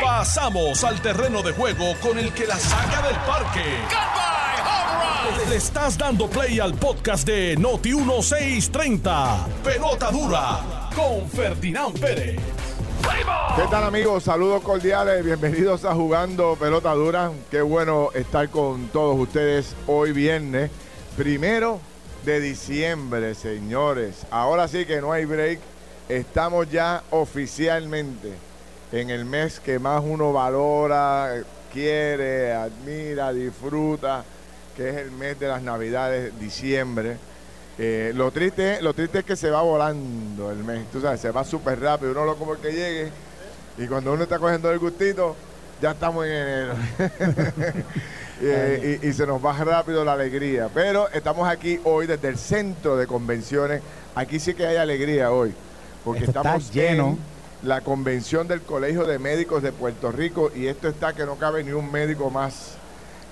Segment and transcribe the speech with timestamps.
[0.00, 3.64] Pasamos al terreno de juego con el que la saca del parque.
[5.48, 9.46] Le estás dando play al podcast de Noti 1630.
[9.64, 12.40] Pelota dura con Ferdinand Pérez.
[13.56, 14.24] ¿Qué tal amigos?
[14.24, 17.32] Saludos cordiales, bienvenidos a Jugando Pelota Dura.
[17.50, 20.70] Qué bueno estar con todos ustedes hoy viernes,
[21.16, 21.80] primero
[22.24, 24.26] de diciembre, señores.
[24.30, 25.58] Ahora sí que no hay break,
[26.08, 28.51] estamos ya oficialmente
[28.92, 34.24] en el mes que más uno valora, quiere, admira, disfruta,
[34.76, 37.16] que es el mes de las Navidades, diciembre.
[37.78, 41.30] Eh, lo, triste, lo triste es que se va volando el mes, tú sabes, se
[41.30, 43.10] va súper rápido, uno lo como que llegue
[43.78, 45.34] y cuando uno está cogiendo el gustito,
[45.80, 46.74] ya estamos en enero.
[48.44, 50.68] Eh, y, y se nos va rápido la alegría.
[50.74, 53.82] Pero estamos aquí hoy desde el centro de convenciones.
[54.16, 55.54] Aquí sí que hay alegría hoy,
[56.04, 57.06] porque Esto está estamos lleno.
[57.10, 57.18] en
[57.62, 61.62] la convención del Colegio de Médicos de Puerto Rico y esto está que no cabe
[61.62, 62.74] ni un médico más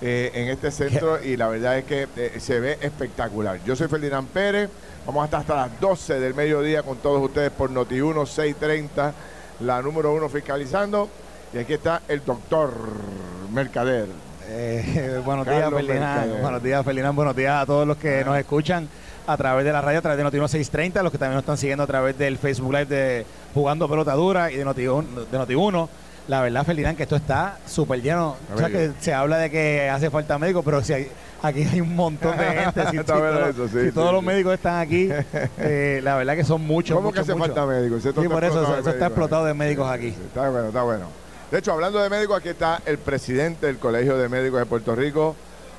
[0.01, 3.61] eh, en este centro y la verdad es que eh, se ve espectacular.
[3.65, 4.71] Yo soy Ferdinand Pérez,
[5.05, 9.15] vamos a estar hasta las 12 del mediodía con todos ustedes por Noti1 630,
[9.61, 11.09] la número uno fiscalizando.
[11.53, 12.73] Y aquí está el doctor
[13.53, 14.07] Mercader.
[14.49, 16.17] Eh, buenos días, Carlos Ferdinand.
[16.17, 16.43] Mercader.
[16.43, 17.17] Buenos días, Ferdinand.
[17.17, 18.89] Buenos días a todos los que nos escuchan
[19.33, 21.57] a través de la radio, a través de Noti 630, los que también nos están
[21.57, 25.55] siguiendo a través del Facebook Live de Jugando Pelota Dura y de Noti, de Noti
[25.55, 25.89] 1.
[26.29, 28.37] La verdad, Ferdinand, que esto está súper lleno.
[28.55, 31.09] O sea, que se habla de que hace falta médicos, pero si hay,
[31.43, 32.83] aquí hay un montón de gente.
[32.91, 35.09] Si, si todos- eso, sí, si sí, todos los médicos están aquí,
[35.59, 36.97] eh, la verdad que son muchos.
[36.97, 37.49] ¿Cómo que hace muchos.
[37.55, 38.03] falta médicos?
[38.03, 40.09] Sí, por eso, está explotado de médicos aquí.
[40.09, 41.07] Está bueno, está bueno.
[41.51, 44.95] De hecho, hablando de médicos, aquí está el presidente del Colegio de Médicos de Puerto
[44.95, 45.35] Rico,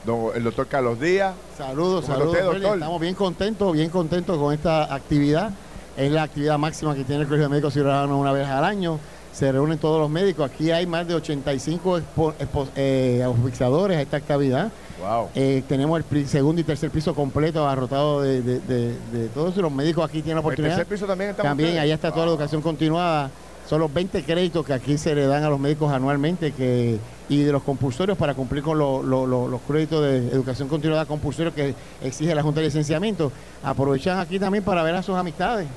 [0.06, 1.34] don- el doctor Carlos Díaz.
[1.58, 2.28] Saludos, ¿Cómo está saludos.
[2.34, 2.60] usted, Feli.
[2.62, 2.78] doctor?
[2.78, 5.52] Estamos bien contentos, bien contentos con esta actividad.
[5.98, 9.00] Es la actividad máxima que tiene el Colegio de Médicos Ciudadanos una vez al año.
[9.34, 10.50] Se reúnen todos los médicos.
[10.52, 14.72] Aquí hay más de 85 expo- expo- eh, auspiciadores a esta actividad.
[15.02, 15.30] Wow.
[15.36, 19.72] Eh, tenemos el segundo y tercer piso completo abarrotado de, de- de- de todos los
[19.72, 20.76] médicos aquí tienen la ¿El oportunidad.
[20.76, 23.30] tercer piso también está También allá está toda la educación continuada.
[23.72, 27.00] Son los 20 créditos que aquí se le dan a los médicos anualmente que,
[27.30, 31.06] y de los compulsorios para cumplir con lo- lo- lo- los créditos de educación continuada
[31.06, 31.74] compulsorios que
[32.04, 33.32] exige la Junta de Licenciamiento.
[33.64, 35.68] Aprovechan aquí también para ver a sus amistades.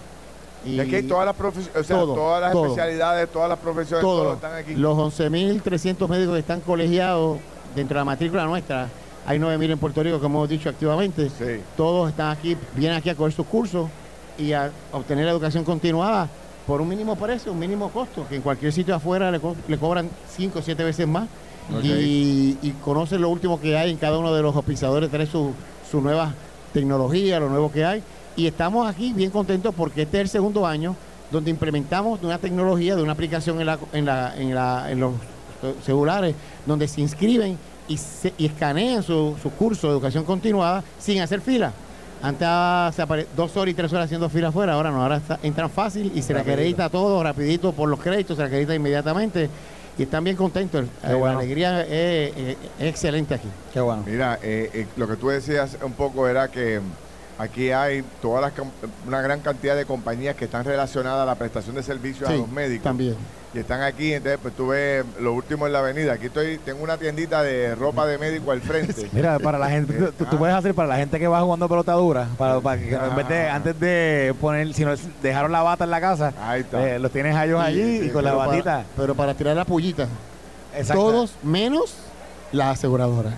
[0.66, 2.64] Y aquí hay todas las, o sea, todo, todas las todo.
[2.64, 4.74] especialidades, todas las profesiones, todos todos están aquí.
[4.74, 7.38] los 11.300 médicos que están colegiados
[7.76, 8.88] dentro de la matrícula nuestra.
[9.24, 11.28] Hay 9.000 en Puerto Rico, como hemos dicho activamente.
[11.30, 11.60] Sí.
[11.76, 13.88] Todos están aquí, vienen aquí a coger sus cursos
[14.36, 16.28] y a obtener la educación continuada
[16.66, 19.78] por un mínimo precio, un mínimo costo, que en cualquier sitio afuera le, co- le
[19.78, 21.28] cobran 5 o 7 veces más.
[21.82, 25.52] Y, y conocen lo último que hay en cada uno de los auspiciadores, trae su,
[25.90, 26.34] su nueva
[26.72, 28.02] tecnología, lo nuevo que hay.
[28.36, 30.94] Y estamos aquí bien contentos porque este es el segundo año
[31.30, 35.12] donde implementamos una tecnología de una aplicación en, la, en, la, en, la- en los
[35.84, 36.34] celulares,
[36.66, 37.56] donde se inscriben
[37.88, 41.72] y, se, y escanean su, su curso de educación continuada sin hacer fila.
[42.24, 43.04] Antes ah, se
[43.36, 46.22] dos horas y tres horas haciendo fila afuera, ahora no, ahora está- entran fácil y
[46.22, 46.52] se le Rapidito.
[46.54, 49.50] acredita todo rapidito por los créditos, se le acredita inmediatamente
[49.98, 50.86] y están bien contentos.
[51.04, 51.34] Eh, bueno.
[51.34, 53.48] La alegría es, es- es excelente aquí.
[53.72, 54.02] Qué bueno.
[54.06, 56.80] Mira, eh, eh, lo que tú decías un poco era que
[57.38, 58.66] aquí hay todas las,
[59.06, 62.48] una gran cantidad de compañías que están relacionadas a la prestación de servicios a los
[62.48, 62.84] médicos.
[62.84, 63.16] También.
[63.54, 66.14] Y están aquí, entonces pues tú ves lo último en la avenida.
[66.14, 69.08] Aquí estoy, tengo una tiendita de ropa de médico al frente.
[69.12, 71.92] Mira, para la gente, tú, tú puedes hacer para la gente que va jugando pelota
[71.92, 74.92] dura, para, para que en vez de, antes de poner, si no
[75.22, 76.84] dejaron la bata en la casa, Ahí está.
[76.96, 78.84] eh, los tienes a ellos Sí, allí sí, y con la para- batita.
[78.96, 80.08] pero para tirar la pullita,
[80.76, 81.00] Exacto.
[81.02, 81.94] todos menos
[82.50, 83.30] la aseguradora.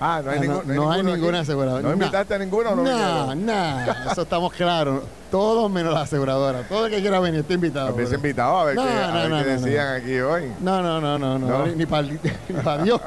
[0.00, 1.82] Ah, no hay, Ah, ningún- no, no hay hay ninguna aseguradora.
[1.82, 3.46] ¿No invitaste a ninguno o no vinieron?
[3.46, 5.02] no, eso estamos claros.
[5.30, 6.62] Todos menos la aseguradora.
[6.68, 7.88] Todo el que quiera venir está invitado.
[7.88, 8.26] Me hubiese bro.
[8.28, 10.52] invitado a ver qué, a ver decían aquí hoy.
[10.60, 12.02] No, no, no, no, no, ni para
[12.82, 13.00] Dios.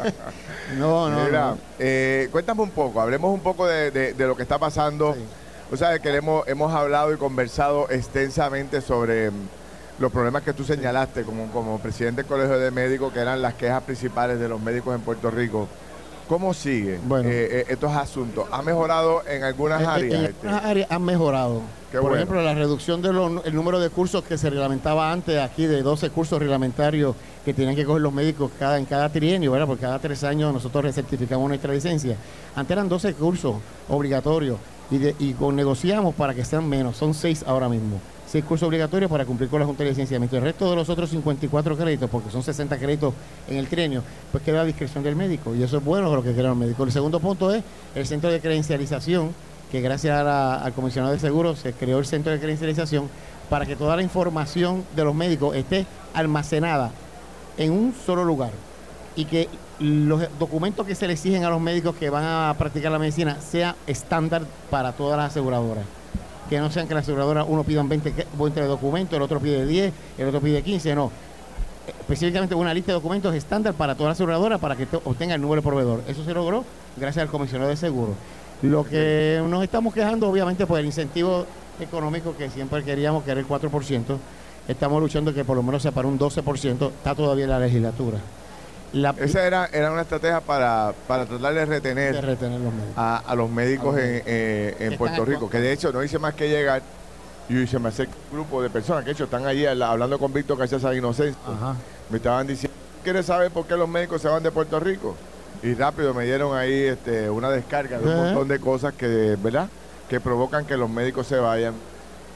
[0.78, 1.58] no, no, Mira, no.
[1.78, 5.14] eh, cuéntame un poco, hablemos un poco de, de- de lo que está pasando.
[5.14, 5.20] Sí.
[5.72, 9.34] O sea, que hemos, hemos hablado y conversado extensamente sobre mm,
[10.00, 13.54] los problemas que tú señalaste como, como presidente del Colegio de Médicos, que eran las
[13.54, 15.68] quejas principales de los médicos en Puerto Rico.
[16.30, 17.28] ¿Cómo siguen Bueno.
[17.28, 18.46] eh, eh, estos asuntos?
[18.52, 20.14] ¿Ha mejorado en algunas En- en- áreas?
[20.14, 20.46] En este?
[20.46, 21.60] algunas áreas han mejorado.
[21.90, 22.16] Qué Por bueno.
[22.18, 23.16] ejemplo, la reducción del
[23.52, 27.84] número de cursos que se reglamentaba antes aquí de 12 cursos reglamentarios que tenían que
[27.84, 29.66] coger los médicos cada, en cada trienio, ¿verdad?
[29.66, 32.14] Porque cada tres años nosotros recertificamos nuestra licencia.
[32.54, 33.56] Antes eran 12 cursos
[33.88, 34.56] obligatorios
[34.88, 36.96] y, de- y negociamos para que sean menos.
[36.96, 38.00] Son 6 ahora mismo.
[38.30, 40.36] 6 cursos obligatorios para cumplir con la Junta de Licenciamiento.
[40.36, 43.12] El resto de los otros 54 créditos, porque son 60 créditos
[43.48, 45.52] en el trienio, pues queda a discreción del médico.
[45.52, 46.86] Y eso es bueno lo que quieren los médicos.
[46.86, 47.64] El segundo punto es
[47.96, 49.34] el centro de credencialización
[49.72, 53.08] que gracias al comisionado de seguros se creó el centro de credencialización
[53.48, 56.92] para que toda la información de los médicos esté almacenada
[57.58, 58.52] en un solo lugar
[59.16, 59.48] y que
[59.80, 63.40] los documentos que se le exigen a los médicos que van a practicar la medicina
[63.40, 65.99] sea estándar para todas las aseguradoras.
[66.50, 69.40] Que no sean que las aseguradoras uno pidan 20, que- 20 de documentos, el otro
[69.40, 71.10] pide 10, el otro pide 15, no.
[72.00, 75.40] Específicamente una lista de documentos estándar para todas las aseguradoras para que te- obtenga el
[75.40, 76.02] número de proveedor.
[76.08, 76.64] Eso se logró
[76.96, 78.14] gracias al comisionado de seguro.
[78.62, 81.46] Lo que nos estamos quejando, obviamente, por el incentivo
[81.80, 84.18] económico que siempre queríamos, que era el 4%.
[84.68, 86.88] Estamos luchando que por lo menos sea para un 12%.
[86.88, 88.18] Está todavía en la legislatura.
[88.92, 92.94] La, Esa era, era una estrategia para, para tratar de retener de retener los médicos.
[92.96, 96.18] a, a los médicos A en, eh, en Puerto Rico, que de hecho no hice
[96.18, 96.82] más que llegar
[97.48, 100.18] y se me acerca un grupo de personas que de hecho están allí al- hablando
[100.18, 100.58] con Víctor
[100.96, 101.36] Inocencio.
[101.46, 101.74] Ajá.
[102.10, 105.16] Me estaban diciendo, ¿quieres saber por qué los médicos se van de Puerto Rico?
[105.62, 109.68] Y rápido me dieron ahí este, una descarga de un montón de cosas que, ¿verdad?
[110.08, 111.74] Que provocan que los médicos se vayan.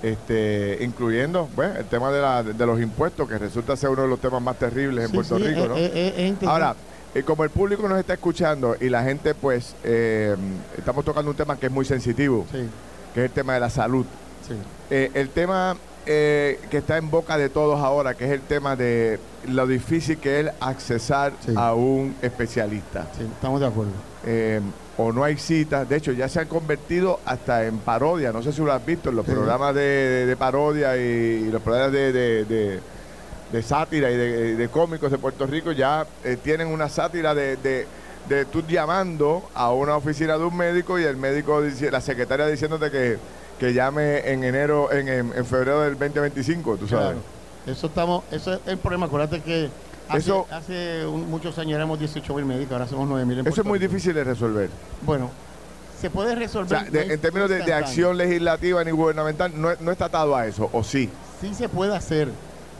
[0.09, 4.09] Este, incluyendo bueno, el tema de, la- de los impuestos, que resulta ser uno de
[4.09, 5.77] los temas más terribles en Sí, Puerto sí, Rico, es- ¿no?
[5.77, 6.49] es entendible.
[6.49, 6.75] Ahora,
[7.15, 10.37] eh, como el público nos está escuchando y la gente, pues, eh,
[10.77, 12.69] estamos tocando un tema que es muy sensitivo, Sí,
[13.15, 14.05] que es el tema de la salud.
[14.47, 14.55] sí.
[14.91, 15.75] Eh, el tema
[16.07, 19.19] eh, que está en boca de todos ahora, que es el tema de
[19.49, 21.55] lo difícil que es accesar Sí.
[21.57, 23.07] a un especialista.
[23.17, 23.93] Sí, estamos de acuerdo.
[24.97, 25.89] O no hay citas.
[25.89, 28.33] De hecho, ya se han convertido hasta en parodia.
[28.33, 29.33] No sé si lo has visto en los Sí.
[29.33, 32.81] programas de, de- de parodia y, y los programas de, de- de-
[33.53, 35.73] de sátira y de, cómicos de Puerto Rico.
[35.73, 37.87] Ya eh, tienen una sátira de, de,
[38.29, 42.47] de tú llamando a una oficina de un médico y el médico, dice, la secretaria
[42.47, 43.19] diciéndote que,
[43.59, 47.07] que llame en enero, en, en- en febrero del 2025, tú sabes.
[47.07, 47.19] Claro.
[47.67, 49.07] Eso estamos, eso es el problema.
[49.07, 49.71] Acuérdate que
[50.09, 53.47] hace, Eso- hace un- muchos años éramos 18 mil médicos, ahora somos 9 mil.
[53.47, 54.71] Eso es muy difícil de resolver.
[55.03, 55.31] Bueno,
[56.01, 56.69] se puede O resolver.
[56.81, 60.47] sea, de- no en términos de, acción legislativa ni gubernamental, no, no está atado a
[60.47, 61.09] eso, ¿o sí?
[61.41, 62.29] Sí se puede hacer,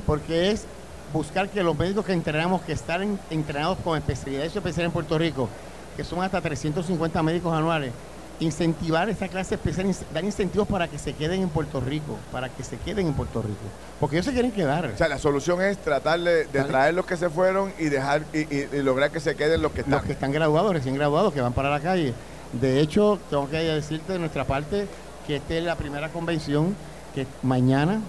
[0.07, 0.65] porque es
[1.13, 5.49] buscar que los médicos que entrenamos, que están entrenados con especialidades especiales en Puerto Rico,
[5.97, 7.93] que son hasta 350 médicos anuales,
[8.41, 12.65] incentivar esa clase especial, dar incentivos para que se queden en Puerto Rico, para que
[12.65, 13.61] se queden en Puerto Rico,
[14.01, 14.87] porque ellos se quieren quedar.
[14.87, 18.23] O sea, la solución es tratar de, de traer los que se fueron y dejar
[18.33, 19.93] y, y- y lograr que se queden los que están.
[19.95, 22.13] los que están graduados, recién graduados, que van para la calle.
[22.53, 24.87] De hecho, tengo que decirte de nuestra parte
[25.27, 26.77] que esta es la primera convención
[27.15, 28.01] que mañana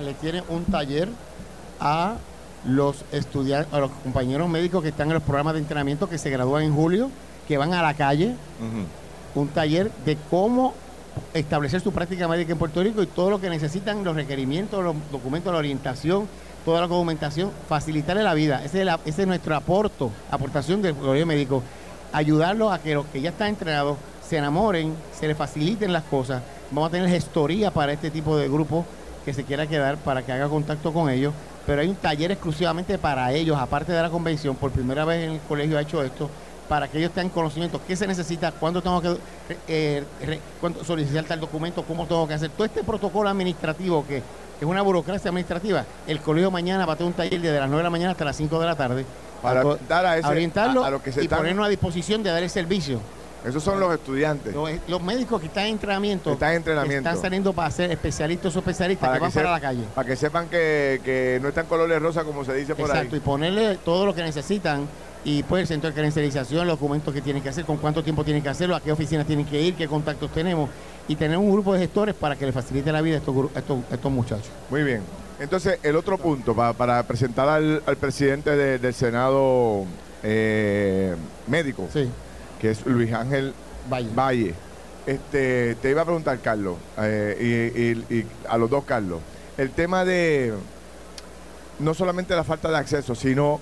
[0.00, 1.08] le tiene un taller
[1.80, 2.16] a
[2.66, 6.28] los estudiantes, a los compañeros médicos que están en los programas de entrenamiento que se
[6.30, 7.10] gradúan en julio,
[7.46, 8.34] que van a la calle.
[9.34, 10.74] Un taller de cómo
[11.34, 14.94] establecer su práctica médica en Puerto Rico y todo lo que necesitan, los requerimientos, los
[15.10, 16.28] documentos, la orientación,
[16.64, 18.62] toda la documentación, facilitarle la vida.
[18.64, 21.62] Ese es, nuestro aporto, aportación del colegio médico.
[22.12, 26.42] Ayudarlos a que los que ya están entrenados se enamoren, se les faciliten las cosas.
[26.70, 28.84] Vamos a tener gestoría para este tipo de grupo
[29.24, 31.34] que se quiera quedar para que haga contacto con ellos.
[31.66, 34.56] Pero hay un taller exclusivamente para ellos, aparte de la convención.
[34.56, 36.30] Por primera vez en el colegio ha hecho esto
[36.68, 39.16] para que ellos tengan conocimiento qué se necesita, cuándo tengo que
[39.68, 40.02] eh,
[40.60, 42.50] cuándo solicitar tal documento, cómo tengo que hacer.
[42.50, 44.16] Todo este protocolo administrativo que,
[44.58, 47.68] que es una burocracia administrativa, el colegio mañana va a tener un taller desde las
[47.68, 49.06] 9 de la mañana hasta las 5 de la tarde.
[49.42, 52.30] Para dar a ese- orientarlo a- los que se y están- ponernos a disposición de
[52.30, 53.00] dar el servicio.
[53.46, 54.52] Esos son los estudiantes.
[54.52, 57.08] Los, los médicos que están en entrenamiento, Están en entrenamiento.
[57.08, 59.84] están saliendo para ser especialistas o especialistas Para que que van para la calle.
[59.94, 63.20] Para que sepan que, que no están colores rosa como se dice por Exacto, y
[63.20, 63.24] ahí.
[63.24, 64.88] ponerle todo lo que necesitan
[65.24, 68.24] y pues el centro de credencialización, los documentos que tienen que hacer, con cuánto tiempo
[68.24, 70.70] tienen que hacerlo, a qué oficinas tienen que ir, qué contactos tenemos
[71.08, 73.58] y tener un grupo de gestores para que les facilite la vida a estos, a
[73.58, 74.48] estos, a estos muchachos.
[74.70, 75.02] Muy bien.
[75.40, 79.84] Entonces, el otro punto, pa- para presentar al, al presidente de- del Senado
[80.22, 81.14] eh,
[81.46, 82.08] médico, Sí,
[82.60, 83.52] que es Luis Ángel
[83.88, 84.08] vaya.
[84.14, 84.54] Valle.
[85.06, 89.20] Este, te iba a preguntar, Carlos, eh, y, y- y a los dos, Carlos,
[89.56, 90.52] el tema de
[91.78, 93.60] no solamente la falta de acceso, sino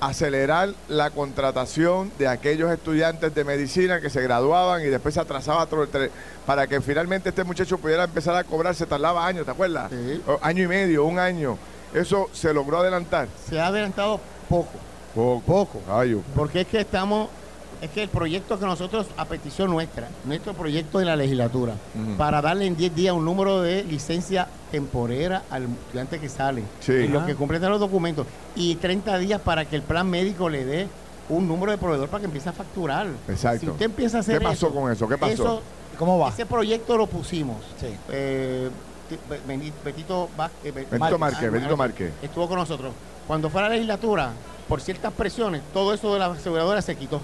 [0.00, 5.62] acelerar la contratación de aquellos estudiantes de medicina que se graduaban y después se atrasaba
[5.64, 6.10] otro tre-
[6.46, 9.90] para que finalmente este muchacho pudiera empezar a cobrar, se tardaba años, ¿te acuerdas?
[9.90, 10.22] Sí.
[10.26, 11.58] O- Año y medio, un año.
[11.92, 13.28] Eso se logró adelantar.
[13.48, 14.70] Se ha adelantado poco,
[15.14, 15.42] Poco.
[15.44, 15.80] Poco.
[15.90, 17.28] Ay, porque es que estamos,
[17.80, 21.74] es que el proyecto que nosotros, a petición nuestra, nuestro proyecto de la legislatura,
[22.18, 26.92] para darle en 10 días un número de licencia temporera al estudiante que sale, Sí.
[26.92, 30.64] y los que completan los documentos, y 30 días para que el plan médico le
[30.64, 30.88] dé
[31.28, 33.06] un número de proveedor para que empiece a facturar.
[33.28, 33.60] Exacto.
[33.60, 35.08] Si usted empieza a hacer ¿Qué pasó eso, con eso?
[35.08, 35.32] ¿Qué pasó?
[35.32, 35.62] eso-
[35.98, 36.30] ¿Cómo va?
[36.30, 37.58] ese proyecto lo pusimos.
[37.80, 37.86] Sí.
[38.10, 38.68] Eh,
[39.84, 40.28] Betito,
[40.64, 41.18] eh, Márquez,
[41.76, 42.12] Márquez.
[42.22, 42.92] Estuvo con nosotros.
[43.26, 44.30] Cuando fue a la legislatura,
[44.68, 47.20] por ciertas presiones, todo eso de la aseguradora se quitó.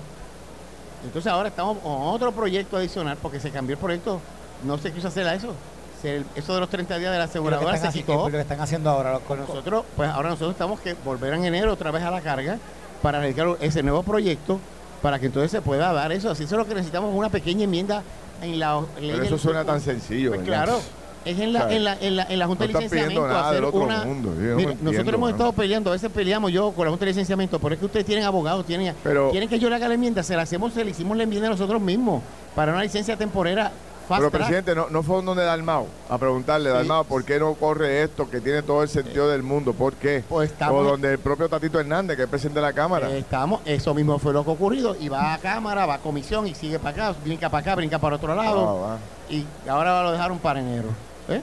[1.07, 4.21] Entonces ahora estamos con otro proyecto adicional porque se cambió el proyecto.
[4.65, 5.55] No se quiso hacer a eso.
[6.03, 7.99] se- eso de los 30 días de la ¿Qué es lo que aseguradora están se
[8.01, 8.27] quitó.
[8.29, 11.73] lo que están haciendo ahora con Nosotros, pues ahora nosotros estamos que volver en enero
[11.73, 12.59] otra vez a la carga
[13.03, 14.61] para dedicar ese nuevo proyecto
[15.01, 16.31] para que entonces se pueda dar eso.
[16.31, 18.03] Así eso es lo que necesitamos, una pequeña enmienda
[18.43, 20.79] en la ley Pero eso suena tan sencillo, Pues claro,
[21.27, 21.77] es en la, ¿Sabes?
[21.77, 24.05] en la, en la, en la Junta No de Licenciamiento hacer una...
[24.05, 27.59] mundo, no nosotros hemos estado peleando, a veces peleamos yo con la Junta de Licenciamiento,
[27.59, 30.23] pero es que ustedes tienen abogados, tienen, Pero- quieren que yo le haga la enmienda,
[30.23, 32.23] se la hacemos, se le hicimos la enmienda nosotros mismos
[32.55, 33.73] para una licencia temporera
[34.09, 34.43] fast Pero, track.
[34.43, 36.77] presidente, no, no fue donde Dalmao a preguntarle, Sí.
[36.77, 39.73] Dalmao, ¿por qué no corre esto que tiene todo el sentido del mundo?
[39.73, 40.23] ¿Por qué?
[40.29, 43.11] Pues estamos- O donde el propio Tatito Hernández, que es presidente de la Cámara.
[43.11, 44.95] Eh, estamos, eso mismo fue lo que ha ocurrido.
[45.01, 47.99] Y va a cámara, va a comisión y sigue para acá, brinca para acá, brinca
[47.99, 48.87] para otro lado.
[48.93, 48.97] Ah.
[49.29, 50.87] Y ahora lo dejaron para enero.
[51.29, 51.41] ¿Eh?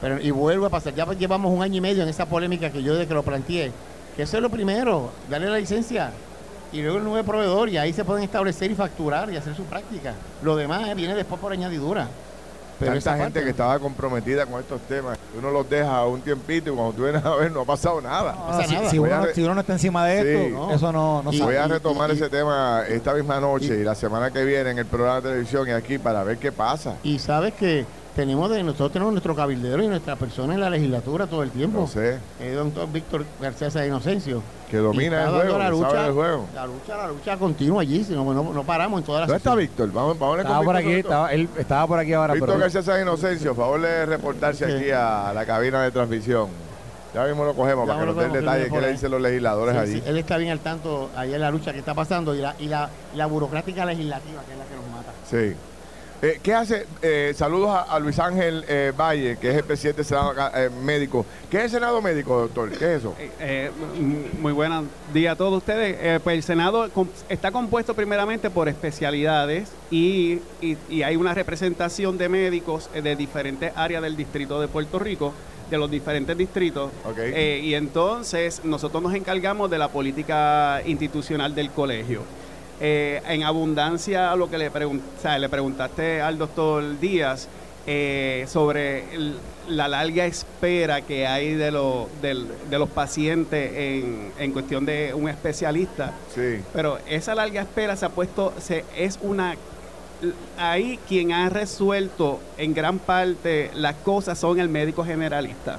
[0.00, 0.94] Pero, y vuelve a pasar.
[0.94, 3.72] Ya llevamos un año y medio en esa polémica que yo desde que lo planteé.
[4.16, 6.10] Que eso es lo primero, darle la licencia.
[6.72, 9.62] Y luego el nuevo proveedor, y ahí se pueden establecer y facturar y hacer su
[9.64, 10.12] práctica.
[10.42, 12.08] Lo demás eh, viene después por añadidura.
[12.80, 16.20] Pero Tanta esa gente parte- que estaba comprometida con estos temas, uno los deja un
[16.20, 18.32] tiempito y cuando tú vienes a ver no ha pasado nada.
[18.32, 18.90] No pasa si, nada.
[18.90, 20.28] si uno, a re- si uno no está encima de Sí.
[20.28, 20.72] esto, No.
[20.74, 21.40] eso no, no Y-.
[21.40, 24.70] Voy a retomar y- ese tema esta misma noche y- y, la semana que viene
[24.70, 26.96] en el programa de televisión y aquí para ver qué pasa.
[27.04, 31.26] Y sabes que tenemos de nosotros tenemos nuestro cabildero y nuestra persona en la legislatura
[31.26, 31.80] todo el tiempo.
[31.80, 34.42] No sé, el doctor Víctor García de Inocencio.
[34.70, 36.46] que domina el juego, la sabe lucha, del juego.
[36.54, 39.38] La lucha, la lucha continua allí, si no, no, no paramos en todas las ¿Dónde
[39.38, 39.54] está.
[39.54, 39.92] Víctor?
[39.92, 42.60] Vamos, vamos Estaba con por Víctor aquí, estaba, él estaba por aquí ahora, Víctor pero
[42.60, 46.48] García Sáenz Inocencio, favor de reportarse aquí a la cabina de transmisión.
[47.14, 49.10] Ya mismo lo cogemos Ya para que nos dé el cogemos, detalle que le dicen
[49.12, 49.92] los legisladores Sí, allí.
[49.94, 52.56] sí, él está bien al tanto ahí en la lucha que está pasando y la,
[52.58, 55.12] y la, la burocrática legislativa que es la que nos mata.
[55.30, 55.54] Sí.
[56.24, 56.86] Eh, ¿Qué hace?
[57.02, 60.70] Eh, saludos a, a Luis Ángel eh, Valle, que es el presidente del Senado eh,
[60.82, 61.26] Médico.
[61.50, 62.70] ¿Qué es el Senado Médico, doctor?
[62.70, 63.14] ¿Qué es eso?
[63.40, 63.70] Eh,
[64.40, 66.18] muy buenos días a todos ustedes.
[66.22, 66.88] Pues el Senado
[67.28, 73.70] está compuesto primeramente por especialidades y, y- y hay una representación de médicos de diferentes
[73.76, 75.34] áreas del distrito de Puerto Rico,
[75.70, 76.90] de los diferentes distritos.
[77.04, 77.18] Ok.
[77.18, 82.22] Eh, y entonces nosotros nos encargamos de la política institucional del colegio.
[82.80, 87.48] Eh, en abundancia a lo que le, pregun- o sea, le preguntaste al doctor Díaz
[87.86, 89.36] eh, sobre el-
[89.68, 95.14] la larga espera que hay de, lo- del- de los pacientes en, en cuestión de
[95.14, 96.12] un especialista.
[96.34, 96.60] Sí.
[96.72, 99.54] Pero esa larga espera se ha puesto, se, es una...
[100.58, 105.78] Ahí quien ha resuelto en gran parte las cosas son el médico generalista,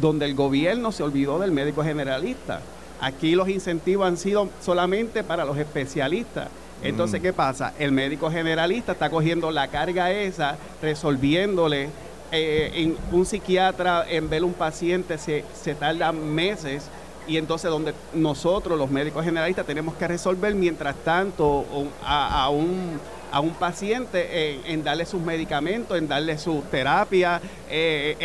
[0.00, 2.60] donde el gobierno se olvidó del médico generalista.
[3.00, 6.48] Aquí los incentivos han sido solamente para los especialistas.
[6.82, 7.22] Entonces, Mm.
[7.22, 7.72] ¿qué pasa?
[7.78, 11.88] El médico generalista está cogiendo la carga esa, resolviéndole.
[12.32, 16.88] eh, en un psiquiatra en ver un paciente se, se tarda meses
[17.28, 21.64] y entonces donde nosotros los médicos generalistas tenemos que resolver mientras tanto
[22.04, 22.98] a, a un
[23.30, 28.16] a un paciente en, en darle sus medicamentos, en darle su terapia, eh,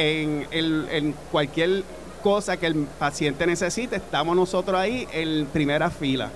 [0.52, 1.84] en, en cualquier
[2.20, 6.30] cosa que el paciente necesite, estamos nosotros ahí en primera fila.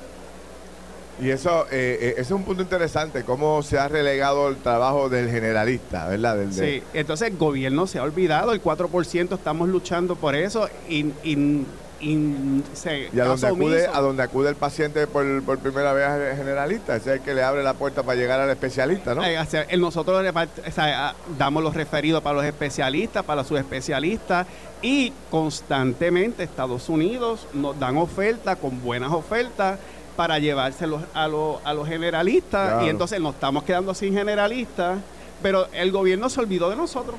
[1.21, 5.29] Y eso, eh, eh, es un punto interesante, cómo se ha relegado el trabajo del
[5.29, 6.37] generalista, ¿verdad?
[6.37, 10.67] Del, de- Sí, entonces el gobierno se ha olvidado, el 4% estamos luchando por eso
[10.89, 11.65] y, y-
[12.03, 16.05] y se Y a donde, acude, a donde acude el paciente por, por primera vez
[16.07, 19.23] al generalista, ese es el que le abre la puerta para llegar al especialista, ¿no?
[19.23, 23.47] Eh, o sea, el- nosotros o sea, damos los referidos para los especialistas, para los
[23.47, 24.45] subespecialistas
[24.81, 29.79] y constantemente Estados Unidos nos dan ofertas con buenas ofertas
[30.17, 32.85] para llevárselos a, los- a los generalistas Claro.
[32.85, 34.99] y entonces nos estamos quedando sin generalistas,
[35.41, 37.15] pero el gobierno se olvidó de nosotros.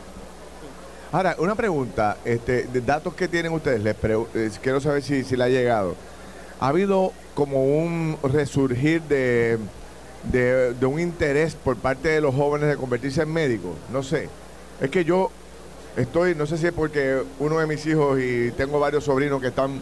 [1.14, 3.94] Ahora, una pregunta, este, de datos que tienen ustedes, les
[4.34, 5.94] eh, quiero saber si, si le ha llegado.
[6.58, 9.60] ¿Ha habido como un resurgir de,
[10.32, 13.76] de, un interés por parte de los jóvenes de convertirse en médicos?
[13.92, 14.28] No sé.
[14.80, 15.30] Es que yo
[15.96, 19.46] estoy, no sé si es porque uno de mis hijos y tengo varios sobrinos que
[19.46, 19.80] están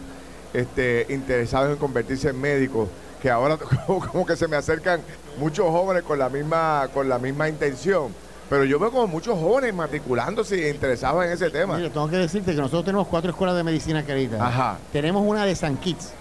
[0.53, 2.89] este, interesados en convertirse en médicos,
[3.23, 5.01] que ahora como que se me acercan
[5.39, 8.13] muchos jóvenes con la misma, con la misma intención.
[8.53, 11.75] Pero yo veo como muchos jóvenes matriculándose e interesados en ese tema.
[11.75, 14.47] Mira, tengo que decirte que nosotros tenemos cuatro escuelas de medicina acreditadas.
[14.47, 14.77] Ajá.
[14.91, 16.11] Tenemos una de San Kitts,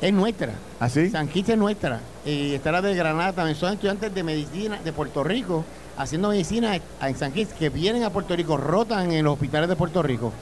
[0.00, 0.54] es nuestra.
[0.80, 1.10] ¿Así?
[1.10, 2.00] San Kitts es nuestra.
[2.24, 3.58] Y está la de Granada también.
[3.58, 5.66] Son estudiantes de medicina de Puerto Rico
[5.98, 9.76] haciendo medicina en San Kitts que vienen a Puerto Rico, rotan en los hospitales de
[9.76, 10.32] Puerto Rico.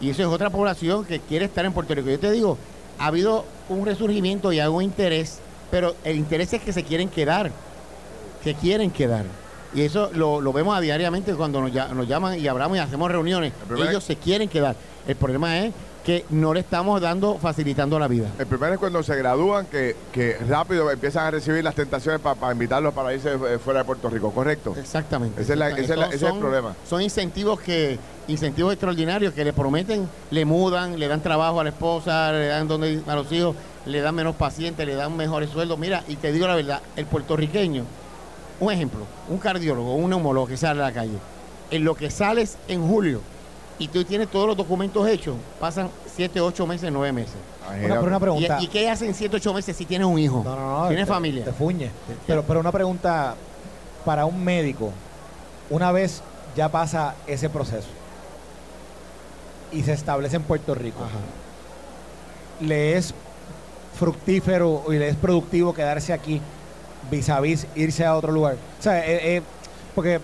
[0.00, 2.08] Y eso es otra población que quiere estar en Puerto Rico.
[2.08, 2.56] Yo te digo,
[3.00, 5.40] ha habido un resurgimiento y algún interés,
[5.72, 7.50] pero el interés es que se quieren quedar,
[8.44, 9.24] que quieren quedar.
[9.74, 13.10] Y eso lo, lo vemos a diariamente cuando nos, nos llaman y hablamos y hacemos
[13.10, 13.52] reuniones.
[13.70, 14.74] El Ellos se quieren quedar.
[15.06, 15.72] El problema es
[16.04, 18.28] que no le estamos dando, facilitando la vida.
[18.38, 22.52] El primero es cuando se gradúan que, que rápido empiezan a recibir las tentaciones para
[22.52, 24.74] invitarlos para irse eh, fuera de Puerto Rico, ¿correcto?
[24.78, 25.40] Exactamente.
[25.42, 26.74] Ese es la- ese es el problema.
[26.88, 27.98] Son incentivos que
[28.28, 32.66] incentivos extraordinarios que le prometen, le mudan, le dan trabajo a la esposa, le dan
[32.66, 33.54] donde a los hijos,
[33.86, 35.78] le dan menos pacientes, le dan mejores sueldos.
[35.78, 37.84] Mira, y te digo la verdad, el puertorriqueño,
[38.60, 41.16] un ejemplo, un cardiólogo, un neumólogo que sale a la calle,
[41.70, 43.20] en lo que sales en julio
[43.78, 47.34] y tú tienes todos los documentos hechos, pasan 7, 8 meses, 9 meses.
[47.84, 48.58] Una, pero una ¿Y, pregunta.
[48.60, 50.42] y qué hacen 7, 8 meses si tienes un hijo?
[50.44, 50.88] No, no, no.
[50.88, 51.44] ¿Tienes te- familia?
[51.44, 51.90] Te fuñe.
[52.26, 53.34] Pero, pero una pregunta
[54.04, 54.90] para un médico.
[55.70, 56.22] Una vez
[56.56, 57.86] ya pasa ese proceso
[59.72, 62.66] y se establece en Puerto Rico, Ajá.
[62.66, 63.14] ¿le es
[63.98, 66.40] fructífero y le es productivo quedarse aquí
[67.10, 68.56] vis a vis irse a otro lugar?
[68.78, 69.42] O sea, eh, eh,
[69.94, 70.20] porque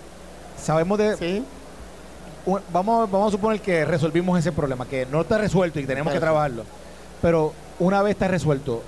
[0.61, 1.17] sabemos de...
[1.17, 1.45] Sí.
[2.47, 6.13] un- vamos, vamos a suponer que resolvimos ese problema, que no está resuelto y tenemos
[6.13, 6.65] que trabajarlo.
[7.23, 8.83] Pero una vez está resuelto,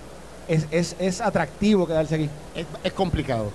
[0.49, 2.31] es, es, es atractivo quedarse aquí.
[2.55, 3.51] Es, es complicado.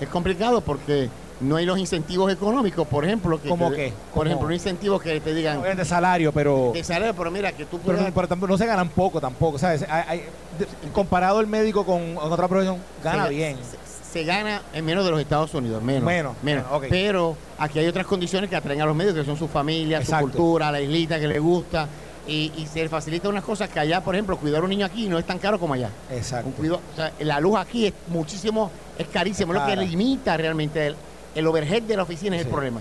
[0.00, 1.08] Es complicado porque
[1.40, 3.40] no hay los incentivos económicos, por ejemplo.
[3.40, 3.88] Que ¿Cómo te- qué?
[3.90, 4.24] Por ¿Cómo?
[4.26, 7.78] ejemplo, un incentivo que te digan de salario, pero, de salario, pero mira, que tú
[7.84, 9.84] pero, pero tampoco- no se ganan poco tampoco, ¿sabes?
[9.88, 10.18] Hay- hay-
[10.58, 13.56] de- comparado el médico con, con otra profesión, gana se, bien.
[13.56, 16.04] Se, se gana en menos de los Estados Unidos, menos.
[16.04, 16.64] Menos, menos.
[16.90, 20.26] Pero aquí hay otras condiciones que atraen a los medios, que son su familia, Exacto.
[20.26, 21.88] su cultura, la islita que les gusta.
[22.26, 25.08] Y, y se facilita unas cosas que allá, por ejemplo, cuidar a un niño aquí
[25.08, 25.88] no es tan caro como allá.
[26.10, 26.50] Un Exacto.
[26.56, 30.88] cuido- o sea, la luz aquí es muchísimo, es carísimo, es lo que limita realmente
[30.88, 30.96] el,
[31.34, 32.48] el overhead de la oficina es Sí.
[32.48, 32.80] el problema.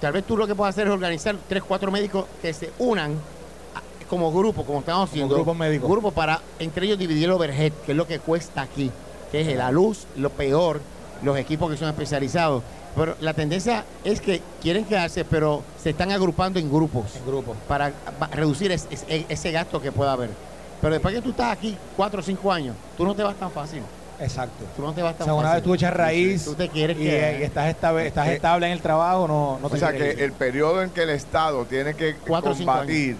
[0.00, 3.12] Tal vez tú lo que puedes hacer es organizar tres, cuatro médicos que se unan
[3.12, 5.34] a- como grupo, como estamos haciendo.
[5.34, 5.88] grupos médicos.
[5.90, 8.90] Grupo para entre ellos dividir el overhead, que es lo que cuesta aquí,
[9.30, 10.80] que es la luz, lo peor,
[11.22, 12.62] los equipos que son especializados.
[12.96, 17.54] Pero la tendencia es que quieren quedarse, pero se están agrupando en grupos En grupo.
[17.68, 17.92] para
[18.32, 20.30] reducir es- es- ese gasto que pueda haber.
[20.80, 23.50] Pero después que tú estás aquí cuatro o cinco años, tú no te vas tan
[23.50, 23.82] fácil.
[24.20, 24.64] Exacto.
[24.76, 25.56] Tú no te vas O sea, una fácil.
[25.56, 27.40] vez tú echas raíz Tú te quieres y, quedar.
[27.40, 30.12] y estás, estable, estás Eh, estable en el trabajo, no, no te O sea que
[30.12, 30.20] ir.
[30.22, 33.16] el periodo en que el Estado tiene que Cuatro combatir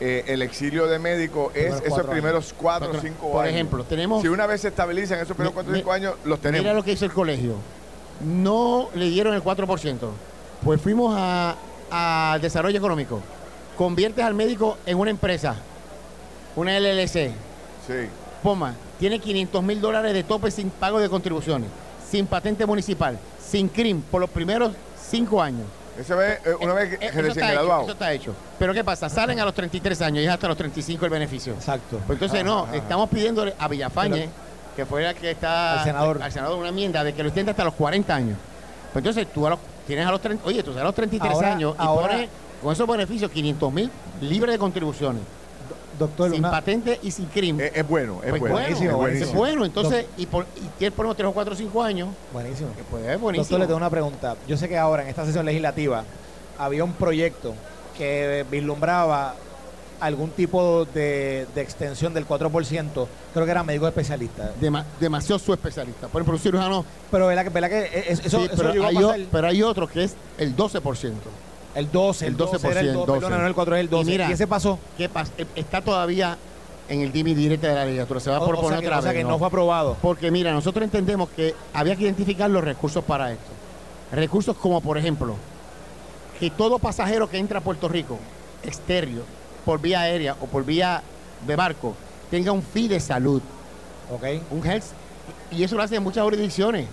[0.00, 3.54] eh, el exilio de médicos es esos primeros cuatro o cinco por años.
[3.54, 6.40] ejemplo, tenemos- Si una vez se estabilizan esos primeros Mi- cuatro o cinco años, los
[6.40, 6.64] tenemos.
[6.64, 7.54] Mira lo que hizo el colegio.
[8.24, 10.10] No le dieron el 4%.
[10.64, 11.54] Pues fuimos a-
[11.90, 13.20] al desarrollo económico.
[13.78, 15.54] Conviertes al médico en una empresa,
[16.56, 17.30] una LLC.
[17.86, 18.08] Sí.
[18.42, 21.68] Poma, tiene 500 mil dólares de tope sin pago de contribuciones,
[22.10, 24.72] sin patente municipal, sin CRIM por los primeros
[25.08, 25.66] cinco años.
[25.98, 27.82] Ese ve, eh, una vez que Eh, eso recién está hecho, graduado.
[27.82, 28.34] eso está hecho.
[28.58, 29.08] Pero ¿qué pasa?
[29.08, 31.52] Salen a los 33 años y es hasta los 35 el beneficio.
[31.54, 32.00] Exacto.
[32.06, 32.76] Pues entonces no, Ajá.
[32.76, 34.28] estamos pidiéndole a Villafañe,
[34.74, 36.20] que fue la que está Al senador.
[36.22, 38.36] al senador una enmienda de que lo extienda hasta los 40 años.
[38.92, 41.52] Pues entonces tú a los- tienes a los 30, oye, tú a los 33 Ahora-
[41.52, 42.28] años y ahora- pones
[42.60, 43.88] con esos beneficios 500 mil
[44.20, 45.22] libres de contribuciones,
[45.98, 47.66] Doctor, sin una- patente y sin crimen.
[47.66, 48.54] Es, es bueno, es Pues bueno.
[48.54, 51.56] bueno, buenísimo, es bueno, entonces, y, por, y tienes por unos 3 o 4 o
[51.56, 52.70] 5 años, buenísimo.
[52.76, 53.42] que pues es buenísimo.
[53.44, 54.36] Doctor, le tengo una pregunta.
[54.48, 56.04] Yo sé que ahora en esta sesión legislativa
[56.58, 57.54] había un proyecto
[57.96, 59.34] que vislumbraba
[60.00, 64.50] algún tipo de, de extensión del 4%, creo que era médico especialista.
[64.60, 66.08] Dema- demasiado su especialista.
[66.08, 68.84] Por ejemplo, un cirujano, Pero ¿verdad que, verdad que es- eso, sí, eso pero, llegó
[68.84, 69.20] a hay, o- pasar?
[69.30, 71.12] pero hay otro que es el 12%.
[71.74, 73.90] El 12, el el 12, era el 12, 12%, perdona, no el 4 es el
[73.90, 74.02] 12.
[74.08, 74.78] Y mira, ¿Y ese pasó?
[74.96, 75.32] ¿Qué pasa?
[75.38, 76.36] Eh, Está todavía
[76.88, 78.20] en el DIMI directa de la legislatura.
[78.20, 79.18] Se va a O, o proponer sea que, otra o sea vez.
[79.22, 79.96] que no fue aprobado.
[80.02, 83.50] Porque mira, nosotros entendemos que había que identificar los recursos para esto.
[84.12, 85.34] Recursos como, por ejemplo,
[86.38, 88.18] que todo pasajero que entra a Puerto Rico,
[88.62, 89.24] exterior,
[89.64, 91.02] por vía aérea o por vía
[91.46, 91.94] de barco,
[92.30, 93.40] tenga un fee de salud,
[94.12, 94.24] ¿Ok?
[94.50, 94.84] un health.
[95.50, 96.86] Y eso lo hacen muchas jurisdicciones.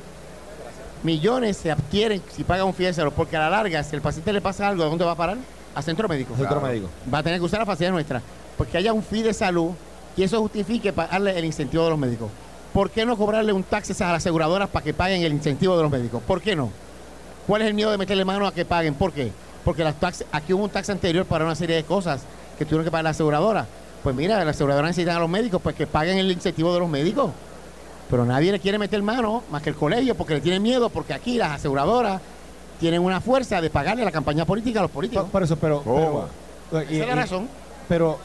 [1.04, 4.42] Millones se adquieren si pagan un salud, porque a la larga, si el paciente le
[4.42, 5.38] pasa algo, ¿a dónde va a parar?
[5.74, 6.68] A centro médico Centro Claro.
[6.68, 6.90] médico.
[7.12, 8.22] va a tener que usar la facilidad nuestra.
[8.58, 9.72] Porque haya un fee de salud
[10.16, 12.30] y eso justifique pagarle el incentivo de los médicos.
[12.74, 15.84] ¿Por qué no cobrarle un taxes a las aseguradoras para que paguen el incentivo de
[15.84, 16.22] los médicos?
[16.28, 16.70] ¿Por qué no?
[17.48, 18.94] ¿Cuál es el miedo de meterle mano a que paguen?
[18.94, 19.32] ¿Por qué?
[19.66, 22.22] Porque las taxes, aquí hubo un tax anterior para una serie de cosas
[22.60, 23.66] que tuvieron que pagar la aseguradora.
[24.04, 26.90] Pues mira, la aseguradora necesitan a los médicos, pues que paguen el incentivo de los
[26.90, 27.32] médicos.
[28.12, 31.14] Pero nadie le quiere meter mano más que el colegio porque le tienen miedo, porque
[31.14, 32.22] aquí las aseguradoras
[32.80, 35.24] tienen una fuerza de pagarle la campaña política a los políticos.
[35.24, 35.82] Por, por eso, pero...
[35.82, 36.26] ¿Cómo?
[36.70, 37.48] pero- Esa es la razón.
[37.88, 38.20] Pero...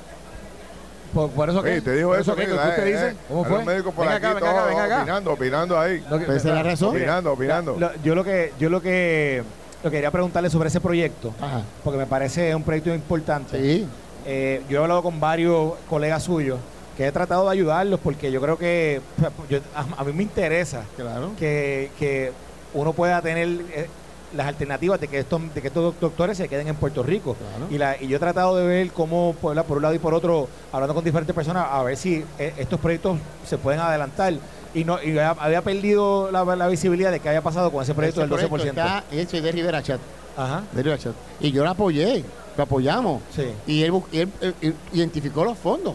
[1.14, 1.80] Por, por eso que...
[1.80, 3.08] te dijo eso, que, amigo, ¿qué usted eh, dice?
[3.10, 3.64] eh, ¿Cómo fue?
[3.64, 4.98] médicos por venga aquí, acá, venga acá, venga acá.
[5.02, 6.00] Opinando, opinando ahí.
[6.00, 6.88] Que- Pues esa es la razón.
[6.90, 7.76] Opinando, opinando.
[7.78, 9.42] Lo- yo lo que yo lo que
[9.84, 11.62] lo quería preguntarle sobre ese proyecto, Ajá.
[11.84, 13.56] porque me parece un proyecto importante.
[13.62, 13.86] Sí.
[14.26, 16.58] Eh, yo he hablado con varios colegas suyos
[16.96, 19.00] que he tratado de ayudarlos porque yo creo que
[19.48, 21.32] yo- a, a mí me interesa Claro.
[21.38, 22.32] que, que
[22.74, 23.86] uno pueda tener eh,
[24.34, 27.66] las alternativas de que estos de que estos doctores se queden en Puerto Rico Claro.
[27.72, 29.98] y, la, y yo he tratado de ver cómo por, la- por un lado y
[29.98, 34.34] por otro hablando con diferentes personas a ver si eh, estos proyectos se pueden adelantar
[34.74, 38.22] y no y había, perdido la, la visibilidad de qué había pasado con ese proyecto
[38.22, 38.48] Ese del 12%.
[38.48, 40.00] proyecto está hecho de Rivera Chat.
[40.36, 40.64] Ajá.
[40.72, 41.14] de Rivera Chat.
[41.40, 42.22] Y yo la apoyé.
[42.58, 43.22] lo apoyamos.
[43.34, 43.44] Sí.
[43.66, 45.94] Y él, él, él- él identificó los fondos.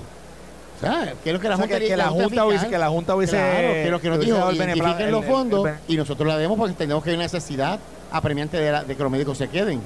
[0.82, 3.16] O sea, que la O sea, Junta, que, que la Junta fiscal- que la Junta
[3.16, 6.58] hubiese Claro, que nos dijo, identifiquen los el- el- fondos el- y nosotros la demos
[6.58, 7.80] porque entendemos que hay una necesidad
[8.12, 9.80] apremiante de, la- de que los médicos se queden.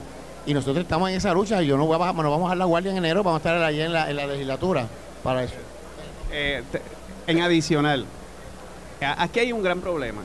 [0.45, 2.49] Y nosotros estamos en esa lucha y yo no voy a bajar, nos vamos a
[2.49, 4.87] dar la guardia en enero, vamos a estar allí en la, en la legislatura
[5.23, 5.55] para eso.
[6.31, 6.81] Eh, te-
[7.27, 8.05] en adicional,
[9.01, 10.21] a- aquí hay un gran problema.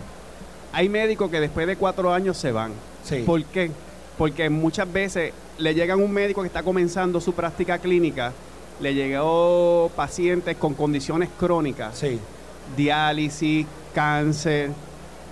[0.72, 2.72] Hay médicos que después de cuatro años se van.
[3.02, 3.22] Sí.
[3.26, 3.70] ¿Por qué?
[4.16, 8.33] Porque muchas veces le llegan un médico que está comenzando su práctica clínica,
[8.80, 12.18] le llegó pacientes con condiciones crónicas, Sí.
[12.76, 14.70] diálisis, cáncer.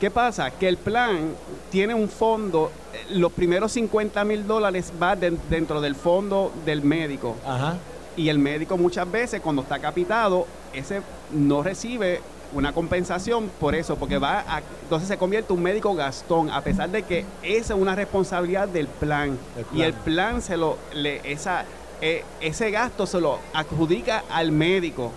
[0.01, 0.51] ¿Qué pasa?
[0.51, 1.33] Que el plan
[1.71, 6.83] tiene un fondo, eh, los primeros 50 mil dólares va de- dentro del fondo del
[6.83, 7.37] médico.
[7.47, 7.77] Ajá.
[8.17, 12.21] Y el médico muchas veces cuando está capitado, ese no recibe
[12.53, 16.61] una compensación por eso, porque va a, entonces se convierte en un médico gastón, a
[16.63, 19.37] pesar de que esa es una responsabilidad del plan.
[19.55, 20.05] Del Y el plan.
[20.05, 21.65] plan se lo, le, esa,
[22.01, 25.13] eh, ese gasto se lo adjudica al médico.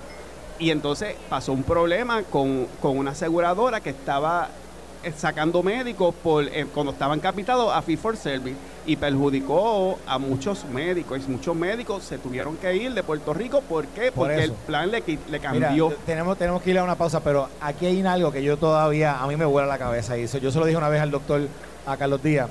[0.59, 4.49] Y entonces pasó un problema con, con una aseguradora que estaba
[5.03, 10.19] eh, sacando médicos por, eh, cuando estaban capitados a Fee for Service y perjudicó a
[10.19, 11.21] muchos médicos.
[11.27, 13.61] Y muchos médicos se tuvieron que ir de Puerto Rico.
[13.61, 14.11] ¿Por qué?
[14.11, 14.53] Por Porque eso.
[14.53, 15.01] el plan le,
[15.39, 15.87] cambió.
[15.89, 19.19] te- tenemos, tenemos que ir a una pausa, pero aquí hay algo que yo todavía,
[19.19, 20.15] a mí me vuela la cabeza.
[20.17, 21.41] Y eso, yo se lo dije una vez al doctor,
[21.87, 22.49] a Carlos Díaz.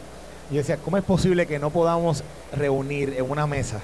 [0.50, 3.78] Y decía, ¿cómo es posible que no podamos reunir en una mesa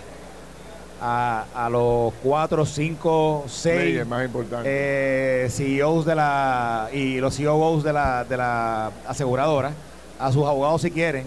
[1.00, 4.28] a, a los cuatro, cinco, seis Leyes más
[4.64, 9.72] eh, CEOs de la y los CEOs de la, de la aseguradora,
[10.18, 11.24] a sus abogados si quieren,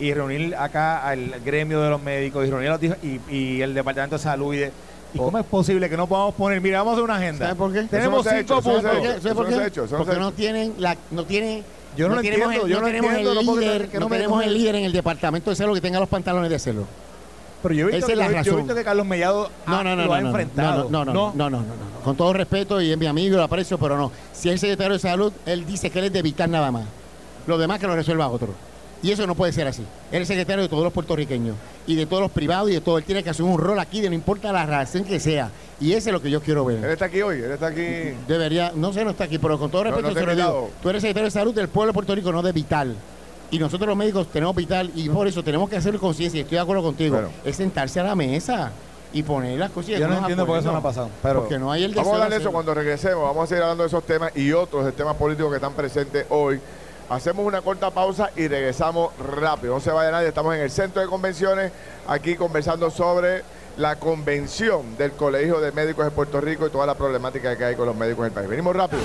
[0.00, 3.74] y reunir acá al gremio de los médicos y reunir a los y, y el
[3.74, 4.72] departamento de salud y de-
[5.14, 7.46] ¿Y cómo es posible que no podamos poner, mira, vamos a hacer una agenda?
[7.46, 7.82] ¿Sabe por qué?
[7.84, 8.92] Tenemos no cinco hecho, no puntos.
[8.96, 9.22] hecho.
[9.22, 9.66] ¿Sabe por Eso no qué?
[9.68, 11.62] hecho, no Porque no tienen la, no tienen,
[11.96, 14.08] Yo no lo tenemos entiendo, el, yo no tenemos entiendo, el no líder, no no
[14.08, 16.56] tenemos no me- el líder en el departamento de salud que tenga los pantalones de
[16.56, 16.86] hacerlo.
[17.64, 18.56] Pero yo he visto, Esa es la yo he- yo he razón.
[18.58, 20.88] visto que Carlos Mellado No, ha- no, no, lo no, ha no, enfrentado.
[20.90, 22.00] No, no, no, no, no, no, no, no.
[22.04, 24.12] Con todo respeto y es mi amigo, lo aprecio, pero no.
[24.32, 26.84] Si es el secretario de salud, él dice que él es de evitar nada más.
[27.48, 28.50] Lo demás que lo resuelva otro.
[29.02, 29.82] Y eso no puede ser así.
[30.12, 32.96] Él es secretario de todos los puertorriqueños y de todos los privados y de todo.
[32.96, 35.50] Él tiene que asumir un rol aquí, de no importa la razón que sea.
[35.80, 36.90] Y ese es lo que yo quiero Él ver.
[36.92, 38.14] está aquí hoy, él está aquí.
[38.28, 40.34] Debería, no sé, no está aquí, pero con todo No, respeto no te se lo
[40.36, 40.70] digo.
[40.82, 42.94] Tú eres secretario de salud del pueblo de Puerto Rico, no de Vital.
[43.54, 46.56] Y nosotros los médicos tenemos Vital y por eso tenemos que hacer conciencia, y estoy
[46.56, 48.72] de acuerdo contigo, es sentarse a la mesa
[49.12, 49.90] y poner las cosas.
[49.90, 51.08] Yo no entiendo por qué eso no ha pasado.
[51.22, 53.22] Pero Porque no hay el deseo Vamos a hablar de eso cuando regresemos.
[53.22, 56.26] Vamos a seguir hablando de esos temas y otros de temas políticos que están presentes
[56.30, 56.58] hoy.
[57.08, 59.74] Hacemos una corta pausa y regresamos rápido.
[59.74, 60.26] No se vaya nadie.
[60.26, 61.70] Estamos en el centro de convenciones,
[62.08, 63.44] aquí conversando sobre
[63.76, 67.76] la convención del Colegio de Médicos de Puerto Rico y toda la problemática que hay
[67.76, 68.48] con los médicos en el país.
[68.48, 69.02] Venimos rápido.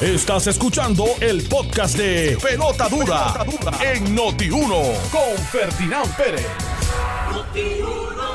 [0.00, 3.46] Estás escuchando el podcast de Pelota Dura,
[3.80, 6.46] en Noti1 con Ferdinand Pérez.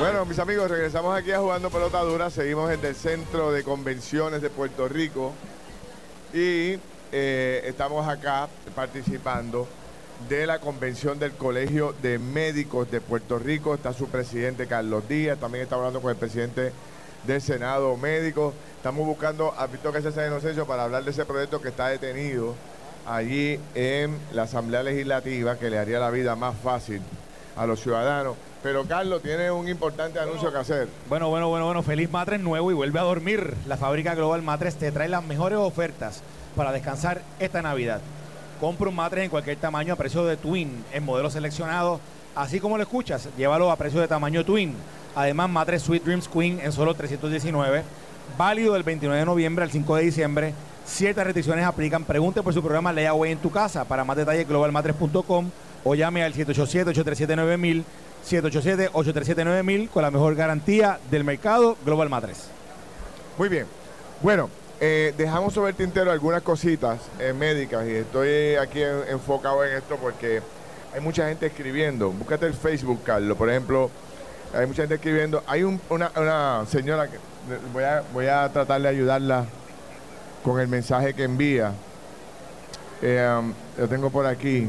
[0.00, 2.30] Bueno, mis amigos, regresamos aquí a Jugando Pelota Dura.
[2.30, 5.32] Seguimos en el Centro de Convenciones de Puerto Rico.
[6.32, 6.78] Y
[7.12, 9.68] eh, estamos acá participando
[10.28, 13.74] de la convención del Colegio de Médicos de Puerto Rico.
[13.74, 15.38] Está su presidente Carlos Díaz.
[15.38, 16.72] También está hablando con el presidente
[17.26, 18.52] del Senado Médico.
[18.76, 22.54] Estamos buscando a Cáceres de Inocencio para hablar de ese proyecto que está detenido
[23.06, 27.00] allí en la Asamblea Legislativa, que le haría la vida más fácil
[27.56, 28.36] a los ciudadanos.
[28.62, 30.88] Pero Carlos tiene un importante anuncio que hacer.
[31.08, 33.54] Bueno, bueno, bueno, bueno, feliz matres nuevo y vuelve a dormir.
[33.66, 36.22] La fábrica Global Matres te trae las mejores ofertas
[36.56, 38.00] para descansar esta Navidad.
[38.60, 42.00] Compra un matres en cualquier tamaño a precio de Twin en modelos seleccionados,
[42.34, 44.74] así como lo escuchas, llévalo a precio de tamaño Twin.
[45.14, 47.82] Además, matres Sweet Dreams Queen en solo 319,
[48.36, 50.54] válido del 29 de noviembre al 5 de diciembre.
[50.86, 52.04] Ciertas restricciones aplican.
[52.04, 53.84] Pregunte por su programa Layaway en tu casa.
[53.84, 55.50] Para más detalles, globalmatres.com
[55.84, 57.84] o llame al 787-837-9000,
[58.28, 62.48] 787-837-9000 con la mejor garantía del mercado Global Matres.
[63.38, 63.66] Muy bien.
[64.22, 64.48] Bueno,
[64.80, 69.76] eh, dejamos sobre el tintero algunas cositas eh, médicas y estoy aquí en- enfocado en
[69.76, 70.40] esto porque
[70.94, 72.10] hay mucha gente escribiendo.
[72.10, 73.36] Búscate el Facebook, Carlos.
[73.36, 73.90] Por ejemplo,
[74.54, 75.42] hay mucha gente escribiendo.
[75.46, 77.18] Hay un- una, señora que
[78.12, 79.46] voy a, tratar de ayudarla
[80.42, 81.72] con el mensaje que envía.
[83.02, 84.68] Eh, um, lo tengo por aquí.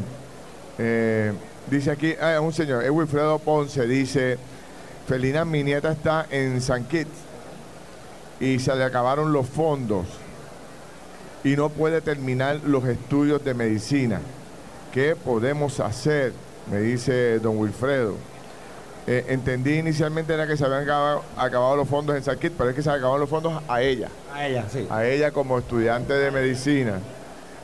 [0.78, 1.32] Eh,
[1.70, 4.38] dice aquí, ah, un señor, es Wilfredo Ponce, dice,
[5.08, 7.18] Felina, mi nieta está en San Kitts
[8.40, 10.06] y se le acabaron los fondos
[11.44, 14.20] y no puede terminar los estudios de medicina.
[14.92, 16.34] ¿Qué podemos hacer?
[16.72, 18.16] Me dice don Wilfredo.
[19.08, 22.72] Eh, entendí inicialmente era que se habían acabado, acabado los fondos en San Kitts, pero
[22.72, 24.88] es que se acabaron los fondos a ella A ella, sí.
[24.90, 26.94] a ella como estudiante de medicina.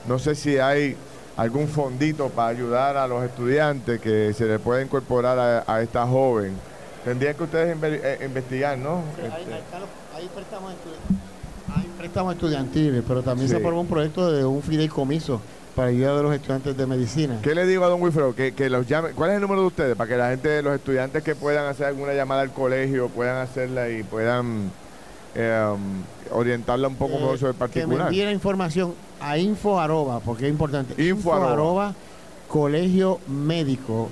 [0.07, 0.95] No sé si hay
[1.37, 6.05] algún fondito para ayudar a los estudiantes que se les pueda incorporar a, a esta
[6.05, 6.53] joven.
[7.03, 9.01] Tendrían que ustedes inve- eh, investigar, ¿no?
[9.15, 9.61] Sí, hay, Este, hay-
[10.21, 10.73] hay préstamos
[11.75, 13.55] hay préstamos estudiantiles, pero también Sí.
[13.55, 15.41] se aprobó un proyecto de un fideicomiso
[15.75, 17.39] para ayuda de los estudiantes de medicina.
[17.41, 18.35] ¿Qué le digo a don Wilfredo?
[18.35, 19.11] Que, que los llame.
[19.11, 19.95] ¿Cuál es el número de ustedes?
[19.95, 23.89] Para que la gente, los estudiantes que puedan hacer alguna llamada al colegio, puedan hacerla
[23.89, 24.71] y puedan
[25.35, 25.73] eh,
[26.31, 28.07] orientarla un poco Eh, mejor sobre el Que me particular.
[28.07, 31.01] envíe la información a info arroba, porque es importante.
[31.01, 31.93] Info arroba.
[32.49, 34.09] colegio médico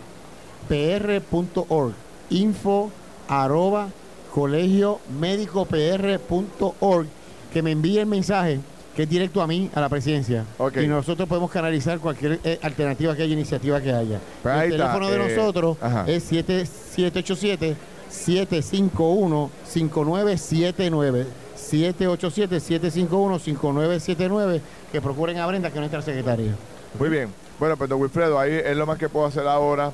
[0.70, 1.94] pr.org.
[2.30, 2.92] Info
[3.28, 3.90] arroba
[4.34, 7.08] colegio médico pr.org.
[7.52, 8.60] Que me envíe el mensaje
[9.00, 10.44] que es directo a mí, a la presidencia.
[10.76, 14.20] Y nosotros podemos canalizar cualquier eh, alternativa que haya, iniciativa que haya.
[14.44, 16.04] Pues el está, teléfono de eh, nosotros ajá.
[16.06, 17.78] es 7787
[18.10, 26.52] 751 5979 787 751 5979 que procuren a Brenda que es nuestra secretaria.
[27.00, 27.30] Muy bien.
[27.58, 29.92] Bueno, pues don Wilfredo, ahí es lo más que puedo hacer ahora.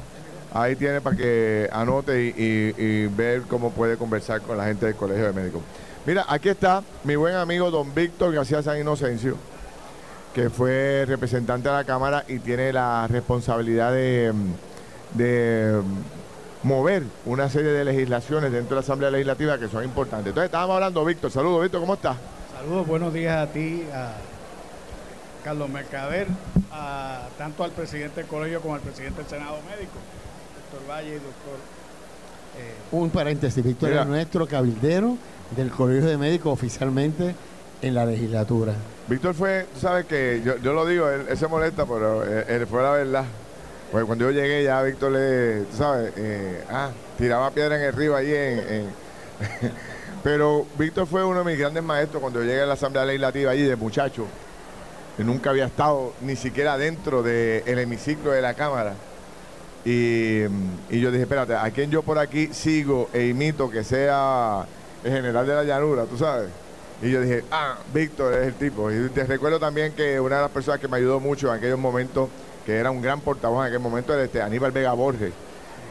[0.52, 4.88] Ahí tiene para que anote y, y- y ver cómo puede conversar con la gente
[4.88, 5.62] del Colegio de Médicos.
[6.06, 9.38] Mira, aquí está mi buen amigo don Víctor García San Inocencio,
[10.36, 14.32] que fue representante de la Cámara y tiene la responsabilidad de,
[15.16, 15.82] de
[16.62, 20.28] mover una serie de legislaciones dentro de la Asamblea Legislativa que son importantes.
[20.28, 21.32] Entonces, estábamos hablando, Víctor.
[21.32, 22.18] Saludos, Víctor, ¿cómo estás?
[22.56, 24.14] Saludos, buenos días a ti, a
[25.44, 26.28] Carlos Mercader,
[26.72, 29.98] a, tanto al presidente del colegio como al presidente del Senado Médico,
[30.72, 31.58] doctor Valle y doctor...
[32.60, 35.18] eh, Un paréntesis, Víctor es nuestro cabildero
[35.52, 37.36] del Colegio de Médicos oficialmente
[37.82, 38.74] en la legislatura.
[39.08, 42.68] Víctor fue, tú sabes que yo, yo lo digo, él, se molesta, pero él, él
[42.68, 43.26] fue la verdad.
[43.92, 47.94] Porque cuando yo llegué ya Víctor le, tú sabes, eh, ah, tiraba piedra en el
[47.94, 48.90] río ahí en...
[50.24, 53.52] pero Víctor fue uno de mis grandes maestros cuando yo llegué a la Asamblea Legislativa
[53.52, 54.26] allí de muchacho.
[55.20, 58.96] nunca había estado ni siquiera dentro del hemiciclo de la Cámara.
[59.86, 60.42] Y
[60.90, 64.66] yo dije, espérate, ¿a quién yo por aquí sigo e imito que sea
[65.06, 66.50] el general de la llanura, tú sabes?
[67.02, 68.92] Y yo dije, ah, Víctor es el tipo.
[68.92, 71.78] Y te recuerdo también que una de las personas que me ayudó mucho en aquellos
[71.80, 72.30] momentos,
[72.66, 75.32] que era un gran portavoz en aquel momento, era este Aníbal Vega Borges.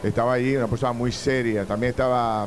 [0.02, 1.64] Estaba allí, una persona muy seria.
[1.64, 2.46] También estaba,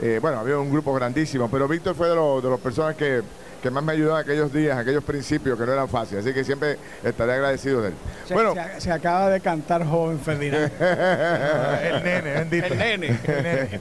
[0.00, 3.22] eh, bueno, había un grupo grandísimo, pero Víctor fue de, los de las personas que,
[3.62, 6.24] que más me ayudó en aquellos días, en aquellos principios que no eran fáciles.
[6.24, 7.94] Así que siempre estaré agradecido de él.
[8.26, 10.70] se, bueno, se- se acaba de cantar joven Ferdinand.
[10.80, 12.66] el nene, bendito.
[12.66, 13.80] El nene.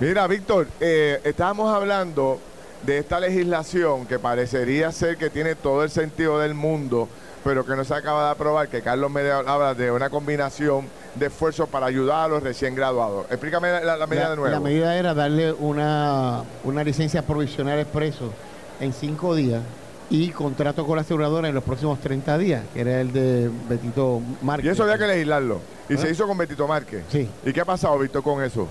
[0.00, 2.38] Mira, Víctor, eh, estábamos hablando
[2.86, 7.08] de esta legislación que parecería ser que tiene todo el sentido del mundo,
[7.42, 11.26] pero que no se acaba de aprobar, que Carlos me habla de una combinación de
[11.26, 13.26] esfuerzos para ayudar a los recién graduados.
[13.30, 14.52] Explícame la, la- la medida La, de nuevo.
[14.54, 18.32] la medida era darle una, una licencia provisional expreso
[18.80, 19.62] en cinco días
[20.10, 24.20] y contrato con la aseguradora en los próximos 30 días, que era el de Betito
[24.42, 24.66] Márquez.
[24.66, 25.60] y eso había que legislarlo.
[25.88, 27.02] Y se hizo con Betito Márquez.
[27.10, 27.28] Sí.
[27.44, 28.68] ¿Y qué ha pasado, Víctor, con eso?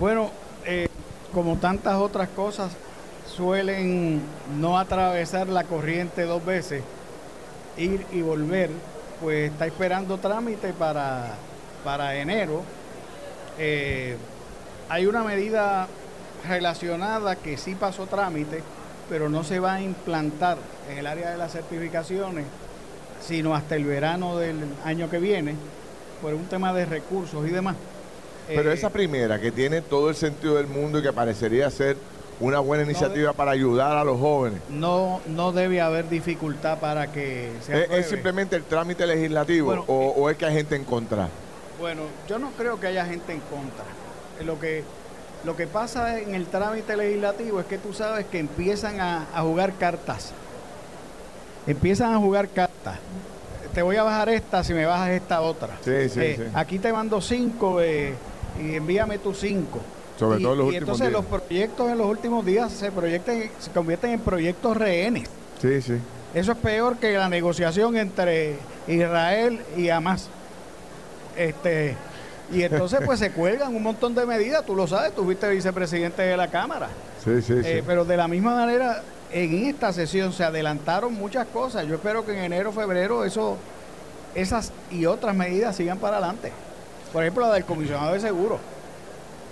[0.00, 0.30] Bueno,
[1.34, 2.72] como tantas otras cosas,
[3.26, 4.22] suelen
[4.58, 6.82] no atravesar la corriente dos veces,
[7.76, 8.70] ir y volver,
[9.20, 11.34] pues está esperando trámite para,
[11.82, 12.62] para enero.
[13.58, 14.16] Eh,
[14.88, 15.88] hay una medida
[16.46, 18.62] relacionada que sí pasó trámite,
[19.08, 20.58] pero no se va a implantar
[20.90, 22.46] en el área de las certificaciones,
[23.20, 25.56] sino hasta el verano del año que viene,
[26.22, 27.76] por un tema de recursos y demás.
[28.48, 31.96] Pero Eh, esa primera, que tiene todo el sentido del mundo y que parecería ser
[32.40, 34.60] una buena iniciativa para ayudar a los jóvenes.
[34.68, 39.84] no, no debe haber dificultad para que se ¿Es, es simplemente el trámite legislativo Bueno,
[39.86, 41.28] o, o es que hay gente en contra?
[41.80, 43.84] Bueno, yo no creo que haya gente en contra.
[44.40, 44.82] Eh, Lo que,
[45.44, 49.42] lo que pasa en el trámite legislativo es que tú sabes que empiezan a, a
[49.42, 50.32] jugar cartas.
[51.66, 52.98] Empiezan a jugar cartas.
[53.74, 55.76] Te voy a bajar esta si me bajas esta otra.
[55.84, 56.42] Sí, sí, Eh, sí.
[56.54, 58.14] Aquí te mando cinco eh,
[58.62, 59.80] y envíame tus cinco.
[60.18, 61.12] Sobre y, todo en los y últimos entonces días.
[61.12, 65.28] los proyectos en los últimos días se, proyecten, se convierten en proyectos rehenes.
[65.60, 65.94] Sí, sí.
[66.34, 70.28] Eso es peor que la negociación entre Israel y Hamas.
[71.36, 71.96] Este,
[72.52, 76.22] y entonces pues se cuelgan un montón de medidas, tú lo sabes, tú fuiste vicepresidente
[76.22, 76.88] de la Cámara.
[77.24, 77.68] Sí, sí, sí.
[77.68, 81.86] Eh, pero de la misma manera, en esta sesión se adelantaron muchas cosas.
[81.86, 83.56] Yo espero que en enero, febrero, eso,
[84.34, 86.52] esas y otras medidas sigan para adelante.
[87.14, 88.58] Por ejemplo, la del comisionado de seguro.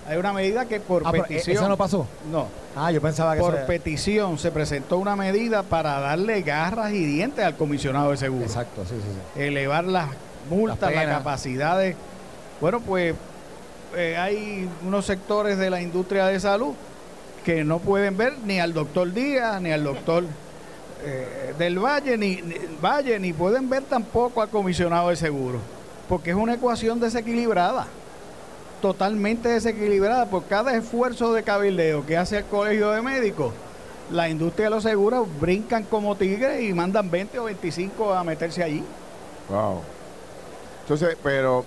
[0.06, 1.56] Hay una medida que por Ah, ¿e- petición.
[1.56, 2.06] ¿Esa no pasó?
[2.30, 6.92] No, Ah, yo pensaba que por eso- petición se presentó una medida para darle garras
[6.92, 8.44] y dientes al comisionado de seguro.
[8.44, 9.40] Exacto, sí, sí, sí.
[9.42, 10.08] Elevar las
[10.50, 11.94] multas, Las las, capacidades.
[12.60, 13.14] Bueno, pues
[13.96, 16.74] eh, hay unos sectores de la industria de salud
[17.44, 20.24] que no pueden ver ni al doctor Díaz ni al doctor
[21.04, 25.58] eh, del Valle ni, ni- Valle ni pueden ver tampoco al comisionado de seguro,
[26.12, 27.86] porque es una ecuación desequilibrada,
[28.82, 33.54] totalmente desequilibrada por cada esfuerzo de cabildeo que hace el colegio de médicos.
[34.10, 38.62] La industria de los seguros brincan como tigres y mandan 20 o 25 a meterse
[38.62, 38.84] allí.
[39.48, 39.80] Wow.
[40.82, 41.64] Entonces, pero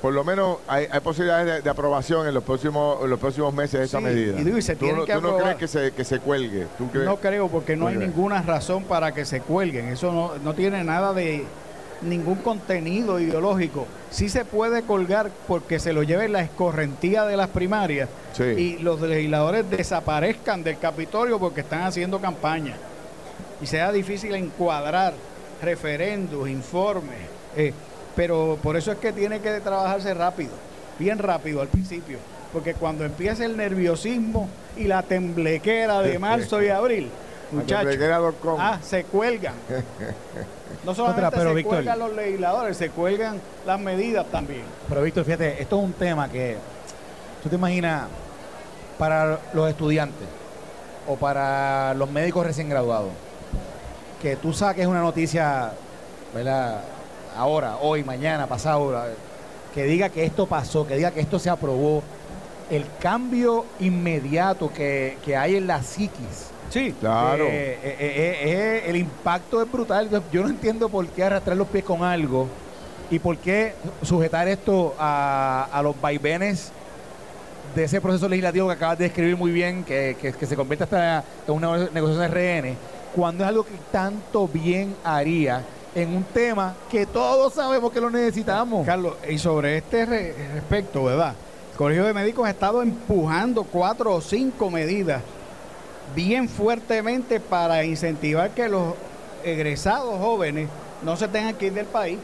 [0.00, 3.52] por lo menos hay, hay posibilidades de, de aprobación en los próximos en los próximos
[3.52, 4.40] meses de esta Sí, medida.
[4.40, 5.56] y digo, y se ¿Tú, no- que tú no aprobar.
[5.56, 6.68] crees que se, que se cuelgue?
[6.78, 7.04] ¿Tú crees?
[7.04, 9.88] No creo, porque no hay ninguna razón para que se cuelguen.
[9.88, 11.44] Eso no, no tiene nada de
[12.04, 13.86] ningún contenido ideológico.
[14.10, 18.44] Sí se puede colgar porque se lo lleve la escorrentía de las primarias Sí.
[18.44, 22.74] y los legisladores desaparezcan del Capitolio porque están haciendo campaña.
[23.62, 25.14] Y sea difícil encuadrar
[25.62, 27.18] referendos, informes.
[27.56, 27.72] eh,
[28.16, 30.52] pero por eso es que tiene que trabajarse rápido,
[30.98, 32.18] bien rápido al principio.
[32.52, 37.08] Porque cuando empieza el nerviosismo y la temblequera de marzo y abril,
[37.50, 37.96] muchachos,
[38.58, 39.54] ah, se cuelgan.
[40.84, 41.74] No solamente pero, se Víctor.
[41.74, 44.64] cuelgan los legisladores, se cuelgan las medidas también.
[44.88, 46.56] Pero Víctor, fíjate, esto es un tema que
[47.42, 48.04] tú te imaginas
[48.98, 50.26] para los estudiantes
[51.06, 53.10] o para los médicos recién graduados,
[54.22, 55.72] que tú saques una noticia,
[56.34, 56.80] ¿verdad?
[57.36, 58.94] Ahora, hoy, mañana, pasado,
[59.74, 62.02] que diga que esto pasó, que diga que esto se aprobó,
[62.70, 66.53] el cambio inmediato que, que hay en la psiquis.
[66.74, 67.44] Sí, Claro.
[67.44, 70.10] Eh, eh, eh, eh, el impacto es brutal.
[70.10, 72.48] Yo- Yo no entiendo por qué arrastrar los pies con algo
[73.10, 76.72] y por qué sujetar esto a, a los vaivenes
[77.76, 80.82] de ese proceso legislativo que acabas de describir muy bien, que, que- que se convierte
[80.84, 82.76] hasta en una negociación de RN,
[83.14, 85.62] cuando es algo que tanto bien haría
[85.94, 88.84] en un tema que todos sabemos que lo necesitamos.
[88.84, 91.34] Carlos, y sobre este re- respecto, ¿verdad?
[91.70, 95.22] El Colegio de Médicos ha estado empujando cuatro o cinco medidas
[96.14, 98.94] bien fuertemente para incentivar que los
[99.44, 100.68] egresados jóvenes
[101.02, 102.18] no se tengan que ir del país,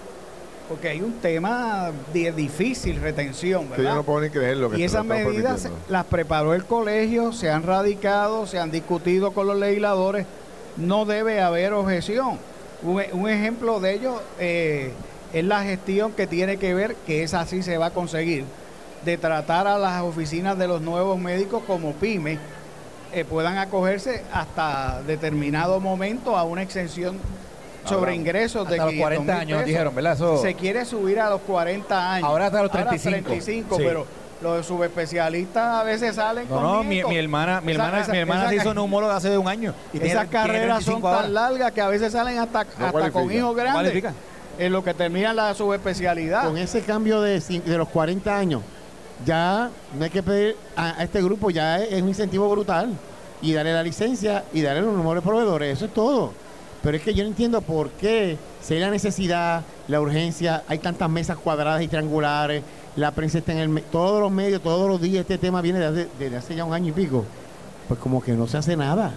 [0.69, 3.95] porque hay un tema de difícil retención, Que yo ¿verdad?
[3.97, 7.65] no puedo ni creer lo que y esas medidas las preparó el colegio, se han
[7.65, 10.27] radicado, se han discutido con los legisladores,
[10.77, 12.39] no debe haber objeción.
[12.83, 14.93] Un, un ejemplo de ello eh,
[15.33, 18.45] es la gestión que tiene que ver, que esa sí se va a conseguir,
[19.05, 22.39] de tratar a las oficinas de los nuevos médicos como pymes,
[23.13, 27.19] eh, puedan acogerse hasta determinado momento a una exención
[27.85, 29.67] sobre ingresos de Hasta los 500 40 mil años pesos.
[29.67, 30.13] dijeron, ¿verdad?
[30.13, 32.29] Eso- Se quiere subir a los 40 años.
[32.29, 33.27] Ahora hasta los 35.
[33.29, 33.83] 35, Sí.
[33.85, 34.07] pero
[34.43, 38.13] los subespecialistas a veces salen No, con no, mi, mi hermana, mi Esa- hermana, esa-
[38.13, 39.75] mi hermana esa- se hizo neumóloga hace un año.
[39.93, 41.23] Y Esas tiene carreras son 35 ahora.
[41.23, 44.05] tan largas que a veces salen hasta, hasta con hijos grandes.
[44.59, 46.45] En lo que termina la subespecialidad.
[46.45, 48.61] Con ese cambio de, de los 40 años,
[49.25, 52.91] ya no hay que pedir a, a este grupo, ya es, es un incentivo brutal.
[53.43, 56.33] Y darle la licencia y darle los números de proveedores, eso es todo.
[56.83, 60.79] Pero es que yo no entiendo por qué, si hay la necesidad, la urgencia, hay
[60.79, 62.63] tantas mesas cuadradas y triangulares,
[62.97, 63.83] la prensa está en el...
[63.85, 66.89] Todos los medios, todos los días, este tema viene desde, desde hace ya un año
[66.89, 67.25] y pico.
[67.89, 69.13] Pues como que no se hace nada.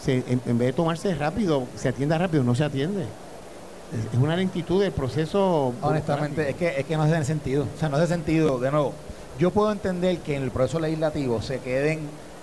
[0.00, 3.02] Se- en, en vez de tomarse rápido, se atienda rápido, no se atiende.
[3.02, 5.74] Es, es una lentitud del proceso.
[5.82, 7.66] Honestamente, es que, es que no hace sentido.
[7.74, 8.60] O sea, no hace sentido.
[8.60, 8.92] De nuevo,
[9.38, 12.00] yo puedo entender que en el proceso legislativo se queden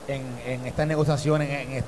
[0.08, 1.50] en, en estas negociaciones.
[1.50, 1.84] En, en-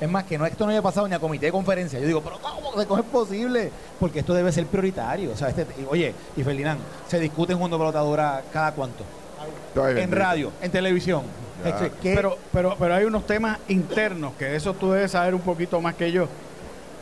[0.00, 1.98] es más, que no esto no haya pasado ni a comité de conferencia.
[1.98, 3.70] Yo digo, pero ¿cómo, ¿cómo es posible?
[3.98, 5.32] Porque esto debe ser prioritario.
[5.32, 9.04] O sea, este, y- oye, y Ferdinand, se discuten junto pelotadora cada cuánto.
[9.40, 9.48] Ay,
[10.02, 11.22] En radio, en televisión.
[11.64, 15.34] Este, ¿qué- Pero, pero, pero hay unos temas internos que de eso tú debes saber
[15.34, 16.28] un poquito más que yo.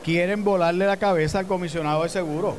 [0.04, 2.54] Quieren volarle la cabeza al comisionado de seguro.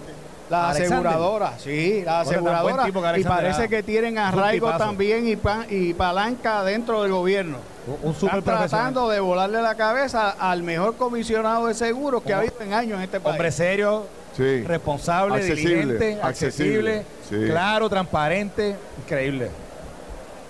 [0.49, 1.08] La Alexander.
[1.08, 2.86] aseguradora, sí, la aseguradora.
[2.86, 7.58] tipo que Y parece que tienen arraigo también y, pa- y palanca dentro del gobierno.
[7.88, 8.69] un super Están profesional.
[8.69, 12.97] tratando de volarle la cabeza al mejor comisionado de seguros que ha habido en años
[12.97, 13.34] en este país.
[13.34, 14.05] Hombre serio,
[14.36, 14.63] Sí.
[14.63, 17.05] responsable, Accesible, diligente, accesible, accesible,
[17.47, 17.51] sí.
[17.51, 19.49] claro, transparente, increíble.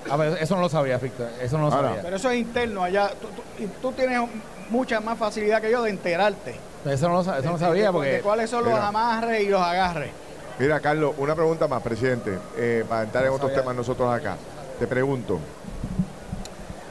[0.09, 1.29] A ver, eso no lo sabía, Víctor.
[1.41, 2.03] Eso no lo Ahora, sabía.
[2.03, 3.09] Pero eso es interno allá.
[3.09, 4.19] Tú, tú- y tú tienes
[4.69, 6.55] mucha más facilidad que yo de enterarte.
[6.85, 8.87] Eso no lo, sa- eso no de- sabía porque de cuáles son los Mira.
[8.87, 10.11] amarres y los agarres.
[10.59, 13.61] Mira, Carlos, una pregunta más, presidente, eh, para entrar en otros sabía.
[13.61, 14.37] temas nosotros acá.
[14.79, 15.39] Te pregunto,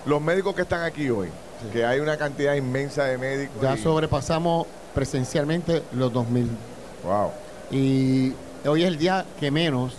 [0.06, 1.28] los médicos que están aquí hoy,
[1.72, 3.62] que hay una cantidad inmensa de médicos.
[3.62, 6.50] Ya y- sobrepasamos presencialmente los 2000.
[7.04, 7.30] Wow.
[7.70, 8.32] Y
[8.66, 9.94] hoy es el día que menos,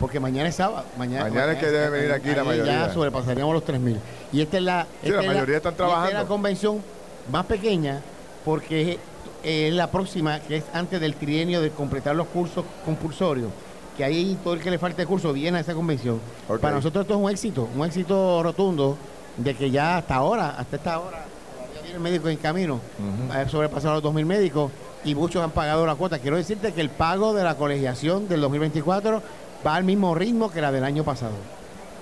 [0.00, 0.84] porque mañana es sábado.
[0.98, 2.86] Mañana, Mañana es que debe venir aquí la mayoría.
[2.88, 3.98] Ya sobrepasaríamos los 3000.
[4.32, 4.82] Y esta es la.
[5.02, 6.18] Sí, esta la es mayoría están y esta es trabajando.
[6.18, 6.82] la convención
[7.30, 8.00] más pequeña,
[8.44, 8.98] porque
[9.44, 13.50] es, es la próxima, que es antes del trienio de completar los cursos compulsorios.
[13.96, 16.20] Que ahí todo el que le falte curso viene a esa convención.
[16.60, 18.96] Para nosotros esto es un éxito, un éxito rotundo
[19.36, 21.24] de que ya hasta ahora, hasta esta hora,
[21.72, 24.72] todavía mil médicos en camino, uh sobrepasado los 2.000 médicos
[25.04, 26.18] y muchos han pagado la cuota.
[26.18, 29.22] Quiero decirte que el pago de la colegiación del 2024
[29.66, 31.34] va al mismo ritmo que la del año pasado.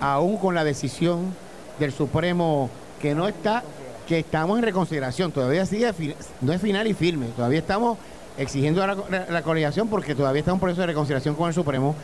[0.00, 1.34] Aún con la decisión
[1.78, 2.70] del Supremo
[3.00, 3.62] que no está,
[4.06, 5.92] que estamos en reconsideración, todavía sigue,
[6.40, 7.98] no es final y firme, todavía estamos
[8.36, 11.94] exigiendo la, colegiación porque todavía está un proceso de reconciliación con el Supremo.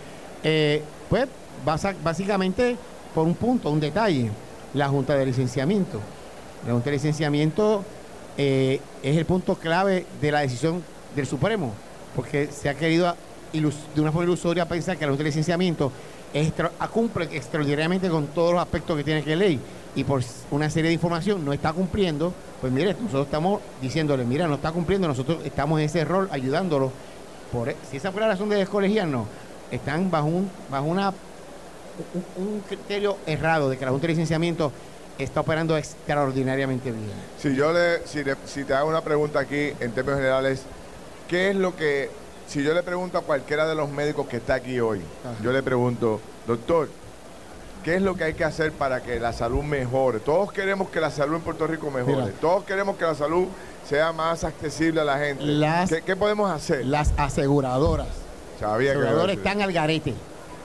[0.42, 1.26] Eh, pues
[2.05, 2.76] básicamente
[3.14, 4.30] por un punto, un detalle,
[4.74, 6.01] la Junta de Licenciamiento.
[6.66, 7.82] La Junta de Licenciamiento
[8.36, 10.82] eh, es el punto clave de la decisión
[11.16, 11.72] del Supremo,
[12.14, 13.14] porque se ha querido
[13.53, 15.90] de una forma ilusoria pensar que la Junta de Licenciamiento
[16.92, 19.59] cumple extraordinariamente con todos los aspectos que tiene que ley
[19.95, 24.47] y por una serie de información no está cumpliendo, pues mire, nosotros estamos diciéndole, mira,
[24.47, 26.93] no está cumpliendo, nosotros estamos en ese rol ayudándolo.
[27.53, 29.26] Por, e, si esa fue la razón de descolegiarnos,
[29.70, 31.12] están bajo un, bajo una
[32.36, 34.72] un, criterio errado de que la Junta de Licenciamiento
[35.18, 37.11] está operando extraordinariamente bien.
[37.39, 40.62] Si yo le, si, si te hago una pregunta aquí en términos generales,
[41.28, 42.11] ¿qué es lo que,
[42.47, 45.01] si yo le pregunto a cualquiera de los médicos que está aquí hoy,
[45.43, 46.89] yo le pregunto, doctor,
[47.85, 50.20] ¿qué es lo que hay que hacer para que la salud mejore?
[50.20, 53.47] Todos queremos que la salud en Puerto Rico mejore, todos queremos que la salud
[53.89, 56.03] sea más accesible a la gente.
[56.05, 56.85] ¿Qué, podemos hacer?
[56.85, 58.09] Las aseguradoras.
[58.61, 60.14] Sabía las aseguradoras están al garete.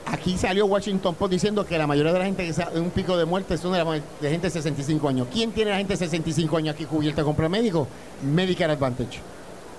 [0.05, 3.15] Aquí salió Washington Post diciendo que la mayoría de la gente que en un pico
[3.17, 5.27] de muerte son de, gente de 65 años.
[5.31, 7.87] ¿Quién tiene la gente de 65 años aquí cubierta con médico?
[8.21, 9.21] Medicare Advantage.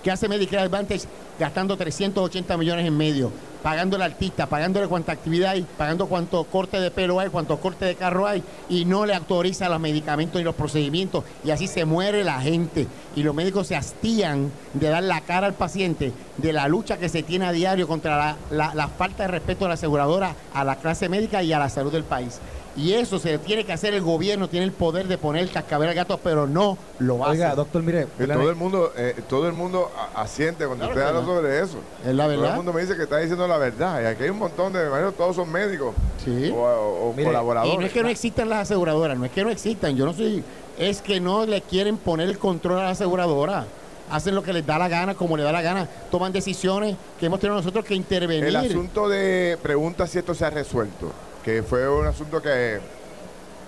[0.04, 1.06] ¿Qué hace Medicare Advantage?
[1.40, 3.32] Gastando 380 millones en medio,
[3.62, 7.86] pagando al artista, pagándole cuánta actividad hay, pagando cuánto corte de pelo hay, cuánto corte
[7.86, 11.86] de carro hay, y no le autoriza los medicamentos y los procedimientos, y así se
[11.86, 12.86] muere la gente.
[13.16, 17.08] Y los médicos se hastían de dar la cara al paciente de la lucha que
[17.08, 20.76] se tiene a diario contra la, la falta de respeto de la aseguradora a la
[20.76, 22.40] clase médica y a la salud del país.
[22.76, 25.90] Y eso se tiene que hacer el gobierno, tiene el poder de poner el cascabel
[25.90, 27.32] al gato, pero no lo hace.
[27.32, 28.06] Oiga, doctor, mire.
[28.06, 31.78] todo, el mundo, eh, todo el mundo asiente cuando usted habla sobre eso.
[32.04, 32.42] Es la verdad.
[32.42, 34.02] Todo el mundo me dice que está diciendo la verdad.
[34.02, 34.80] Y aquí hay un montón de,
[35.16, 35.94] todos son médicos
[36.24, 36.52] sí.
[36.52, 37.74] o, colaboradores.
[37.74, 39.96] Y no es que no existan las aseguradoras, no es que no existan.
[39.96, 40.42] Yo no soy.
[40.76, 43.66] Es que no le quieren poner el control a la aseguradora
[44.10, 47.24] hacen lo que les da la gana, como les da la gana, toman decisiones que
[47.24, 48.44] hemos tenido nosotros que intervenir.
[48.44, 51.10] El asunto de pregunta si esto se ha resuelto
[51.44, 52.80] que fue un asunto que,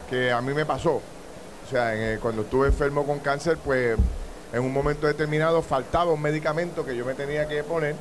[0.08, 0.94] que a mí me pasó.
[0.94, 3.98] O sea, cuando estuve enfermo con cáncer, pues
[4.52, 7.94] en un momento determinado faltaba un medicamento que yo me tenía que poner.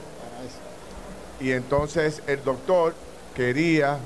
[1.39, 2.93] Y entonces el doctor
[3.35, 3.97] quería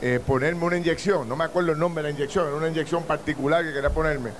[0.00, 3.02] eh, ponerme una inyección, no me acuerdo el nombre de la inyección, era una inyección
[3.02, 4.30] particular que quería ponerme.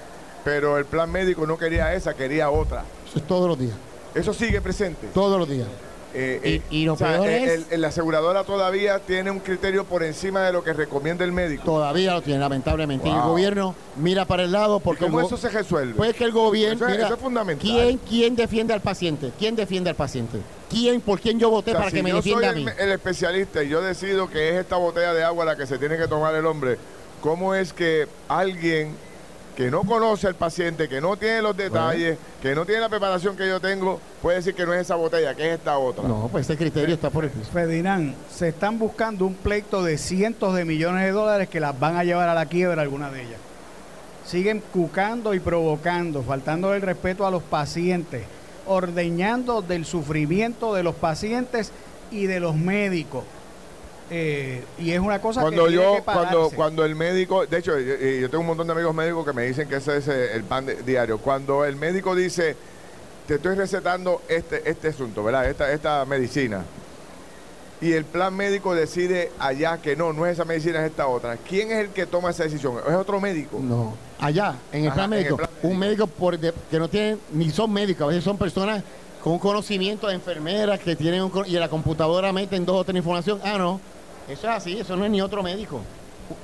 [0.42, 2.84] Pero el plan médico no quería esa, quería otra.
[3.06, 3.76] Eso es todos los días.
[4.14, 5.08] Eso sigue presente.
[5.12, 5.68] Todos los días.
[6.12, 7.78] Eh, y, lo peor es...
[7.78, 11.62] la aseguradora todavía tiene un criterio por encima de lo que recomienda el médico.
[11.64, 13.08] Todavía lo tiene, lamentablemente.
[13.08, 15.04] Y el gobierno mira para el lado porque...
[15.04, 15.94] ¿Cómo eso se resuelve?
[15.94, 16.88] Pues que el gobierno...
[16.88, 17.68] Eso, es fundamental.
[17.68, 19.32] ¿quién, ¿Quién defiende al paciente?
[19.38, 20.38] ¿Quién defiende al paciente?
[20.68, 22.66] ¿Quién, ¿Por quién yo voté para que me defienda a mí?
[22.78, 25.78] El, el especialista y yo decido que es esta botella de agua la que se
[25.78, 26.78] tiene que tomar el hombre,
[27.20, 28.94] ¿cómo es que alguien
[29.60, 33.36] que no conoce al paciente, que no tiene los detalles, que no tiene la preparación
[33.36, 36.08] que yo tengo, puede decir que no es esa botella, que es esta otra.
[36.08, 37.50] No, pues ese criterio está por el piso.
[37.52, 41.96] Ferdinand, se están buscando un pleito de cientos de millones de dólares que las van
[41.96, 43.38] a llevar a la quiebra algunas de ellas.
[44.24, 48.22] Siguen cucando y provocando, faltando el respeto a los pacientes,
[48.66, 51.70] ordeñando del sufrimiento de los pacientes
[52.10, 53.24] y de los médicos.
[54.10, 58.28] Eh, y es una cosa cuando que yo cuando cuando el médico de hecho yo,
[58.28, 61.18] tengo un montón de amigos médicos que me dicen que ese es el pan diario.
[61.18, 62.56] Cuando el médico dice
[63.28, 66.64] te estoy recetando este este asunto verdad esta esta medicina
[67.80, 71.36] y el plan médico decide allá que no, no es esa medicina, es esta otra.
[71.36, 72.76] ¿Quién es el que toma esa decisión?
[72.86, 73.58] ¿Es otro médico?
[73.58, 76.06] No, allá, en el, plan, médico, Un médico.
[76.06, 78.82] por que no tiene, ni son médicos, a veces son personas
[79.22, 82.84] con un conocimiento de enfermeras que tienen un, y en la computadora meten dos o
[82.84, 83.40] tres información.
[83.42, 83.80] Ah, no,
[84.28, 85.80] eso es así, eso no es ni otro médico.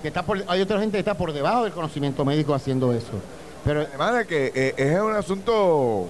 [0.02, 3.12] Que está hay otra gente que está por debajo del conocimiento médico haciendo eso.
[3.64, 6.08] Pero además de que eh, es un asunto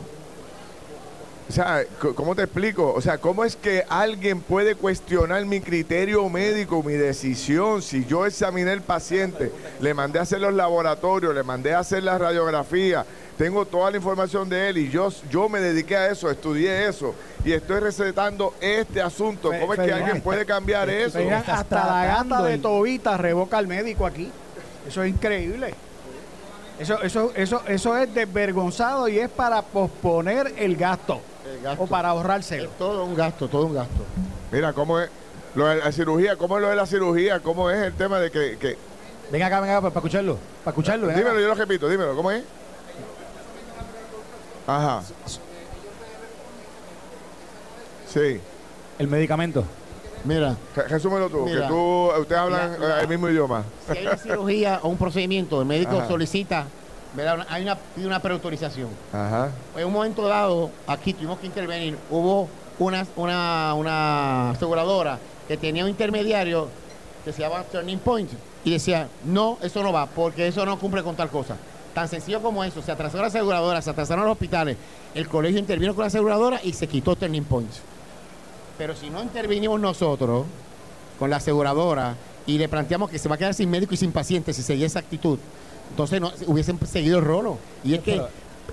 [1.48, 1.84] o sea,
[2.16, 2.92] ¿cómo te explico?
[2.92, 7.82] O sea, ¿cómo es que alguien puede cuestionar mi criterio médico, mi decisión?
[7.82, 12.02] Si yo examiné el paciente, le mandé a hacer los laboratorios, le mandé a hacer
[12.02, 13.06] la radiografía,
[13.36, 17.14] tengo toda la información de él y yo, yo me dediqué a eso, estudié eso
[17.44, 19.50] y estoy recetando este asunto.
[19.60, 21.18] ¿Cómo es que alguien puede cambiar eso?
[21.46, 24.30] hasta la gata de Tobita revoca al médico aquí.
[24.88, 25.74] Eso es increíble.
[26.78, 31.20] Eso, eso, eso, eso es desvergonzado y es para posponer el gasto,
[31.78, 32.64] o para ahorrárselo.
[32.64, 34.04] Es todo un gasto, todo un gasto.
[34.52, 35.08] Mira, ¿cómo es
[35.54, 36.36] lo de la cirugía?
[36.36, 37.40] ¿Cómo es lo de la cirugía?
[37.40, 38.58] ¿Cómo es el tema de que...
[38.58, 38.76] que...
[39.32, 40.38] Venga acá, venga acá, para, escucharlo.
[40.64, 41.08] Para escucharlo.
[41.08, 42.42] Dímelo, yo lo repito, dímelo, ¿cómo es?
[44.66, 45.02] Ajá.
[48.08, 48.40] Sí.
[48.98, 49.64] El medicamento.
[50.24, 50.56] Mira,
[50.88, 53.62] Resúmelo tú, Mira, que tú, ustedes hablan la- la- eh, el mismo idioma.
[53.92, 56.08] si hay una cirugía o un procedimiento, el médico Ajá.
[56.08, 56.64] solicita,
[57.14, 57.46] ¿verdad?
[57.48, 58.88] Hay una, pide una preautorización.
[59.12, 59.50] Ajá.
[59.76, 62.48] En un momento dado, aquí tuvimos que intervenir, hubo
[62.78, 66.68] una, una, una aseguradora que tenía un intermediario
[67.24, 68.30] que se llama Turning Point
[68.64, 71.56] y decía, no, eso no va, porque eso no cumple con tal cosa.
[71.96, 74.76] Tan sencillo como eso, se atrasó la aseguradora, se atrasaron los hospitales,
[75.14, 77.70] el colegio intervino con la aseguradora y se quitó Turning Point.
[78.76, 80.44] Pero si no intervinimos nosotros
[81.18, 82.14] con la aseguradora
[82.46, 84.84] y le planteamos que se va a quedar sin médico y sin paciente si seguía
[84.84, 85.38] esa actitud,
[85.88, 87.56] entonces no hubiesen seguido el rolo.
[87.82, 88.20] Y es que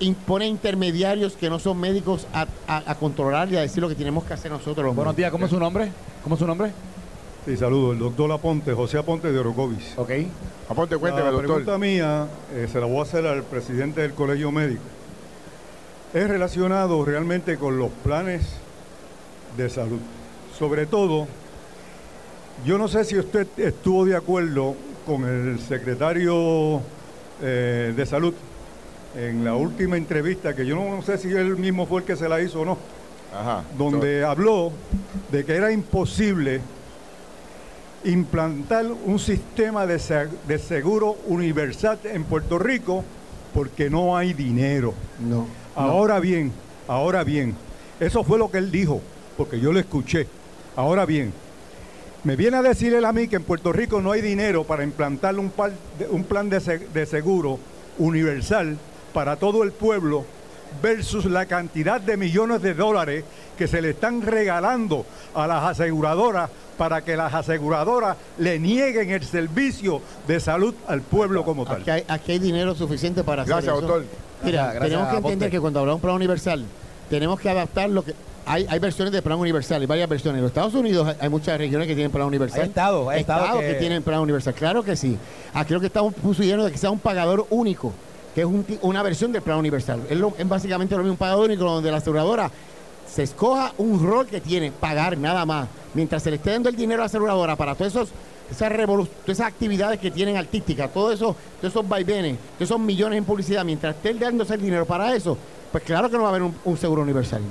[0.01, 3.95] impone intermediarios que no son médicos a, a- a controlar y a decir lo que
[3.95, 4.85] tenemos que hacer nosotros.
[4.85, 5.93] los Buenos días, ¿cómo es su nombre?
[6.23, 6.73] ¿Cómo es su nombre?
[7.45, 7.91] Sí, saludo.
[7.91, 9.93] El doctor Aponte, José Aponte de Orocovis.
[9.97, 10.11] Ok.
[10.69, 11.55] Aponte, cuénteme, La doctor.
[11.55, 14.81] pregunta mía eh, se la voy a hacer al presidente del Colegio Médico.
[16.13, 18.43] Es relacionado realmente con los planes
[19.57, 19.99] de salud.
[20.57, 21.27] Sobre todo,
[22.65, 24.75] yo no sé si usted estuvo de acuerdo
[25.05, 26.79] con el secretario
[27.41, 28.33] eh, de salud
[29.17, 32.29] en la última entrevista, que yo no sé si él mismo fue el que se
[32.29, 32.77] la hizo o no,
[33.37, 33.63] Ajá.
[33.77, 34.71] donde habló
[35.31, 36.61] de que era imposible
[38.05, 39.99] implantar un sistema de,
[40.47, 43.03] de seguro universal en Puerto Rico
[43.53, 44.93] porque no hay dinero.
[45.19, 45.47] No.
[45.75, 46.51] Ahora bien,
[46.87, 47.55] ahora bien,
[47.99, 49.01] eso fue lo que él dijo,
[49.37, 50.27] porque yo lo escuché.
[50.75, 51.31] Ahora bien,
[52.23, 54.83] me viene a decir él a mí que en Puerto Rico no hay dinero para
[54.83, 57.59] implantar un, par- de- un plan de seguro
[57.97, 58.77] universal
[59.13, 60.25] para todo el pueblo
[60.81, 63.23] versus la cantidad de millones de dólares
[63.57, 65.05] que se le están regalando
[65.35, 71.43] a las aseguradoras para que las aseguradoras le nieguen el servicio de salud al pueblo
[71.45, 71.81] como tal.
[71.81, 73.81] Aquí hay, aquí hay dinero suficiente para hacer Gracias, eso.
[73.81, 74.05] doctor.
[74.43, 76.65] Mira, Gracias, tenemos que entender que cuando hablamos de plan universal,
[77.09, 78.13] tenemos que adaptar lo que...
[78.45, 80.39] Hay, hay versiones de plan universal, hay varias versiones.
[80.39, 82.59] En los Estados Unidos hay, hay muchas regiones que tienen plan universal.
[82.61, 83.67] Hay estados, hay estados que...
[83.67, 84.53] que- tienen plan universal.
[84.53, 85.17] Claro que sí.
[85.53, 87.93] Aquí lo que estamos pusiendo de que sea un pagador único,
[88.33, 90.01] que es un una versión del plan universal.
[90.09, 92.49] Es, lo- es básicamente lo mismo, un pagador único donde la aseguradora
[93.07, 95.67] se escoja un rol que tiene, pagar nada más.
[95.93, 98.09] Mientras se le esté dando el dinero a la aseguradora para todos esos
[98.51, 103.17] esas, todas esas actividades que tienen artísticas, todo eso, todos esos vaivenes, todos esos millones
[103.17, 105.37] en publicidad, mientras esté dándose el dinero para eso,
[105.71, 107.41] pues claro que no va a haber un, un seguro universal.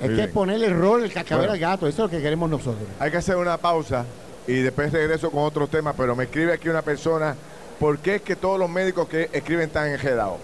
[0.00, 0.32] Es Muy que bien.
[0.32, 1.52] ponerle el rol, el cascabel Bueno.
[1.54, 2.86] al gato, eso es lo que queremos nosotros.
[2.98, 4.04] Hay que hacer una pausa
[4.46, 7.34] y después regreso con otros temas, pero me escribe aquí una persona,
[7.80, 10.36] ¿por qué es que todos los médicos que escriben están enredados?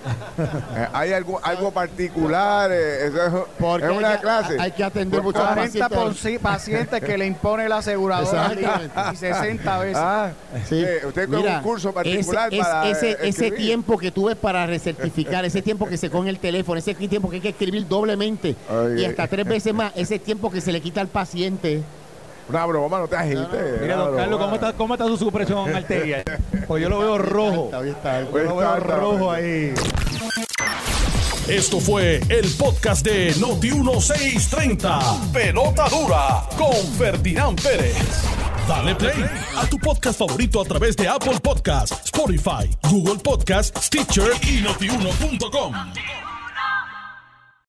[0.94, 2.70] ¿Hay algo, algo particular?
[2.72, 4.56] Eh, eso es, Porque es hay una que- clase.
[4.58, 5.98] Hay que atender muchos 40 pacientes.
[5.98, 8.50] por sí, pacientes que le impone la aseguradora
[9.12, 9.96] y 60 veces.
[9.98, 10.30] Ah,
[10.66, 10.82] Sí.
[10.82, 12.88] eh, usted con Mira, un curso particular ese, es- para
[13.28, 16.94] ese, tiempo que tú ves para recertificar, ese tiempo que se coge el teléfono, ese
[16.94, 19.04] tiempo que hay que escribir doblemente Ay, y ay.
[19.04, 21.82] hasta tres veces más, ese tiempo que se le quita al paciente.
[22.50, 23.80] Una broma, no te agites.
[23.80, 24.40] Mira, don Carlos.
[24.40, 26.24] ¿cómo está, ¿cómo está su supresión arterial?
[26.66, 27.64] Pues yo lo veo rojo.
[27.66, 28.32] Está bien, está bien.
[28.32, 29.46] Yo lo veo está, rojo está.
[29.46, 29.74] ahí.
[31.48, 35.32] Esto fue el podcast de Noti1630.
[35.32, 37.96] Pelota dura con Ferdinand Pérez.
[38.68, 39.24] Dale play
[39.56, 45.74] a tu podcast favorito a través de Apple Podcasts, Spotify, Google Podcasts, Stitcher y notiuno.com.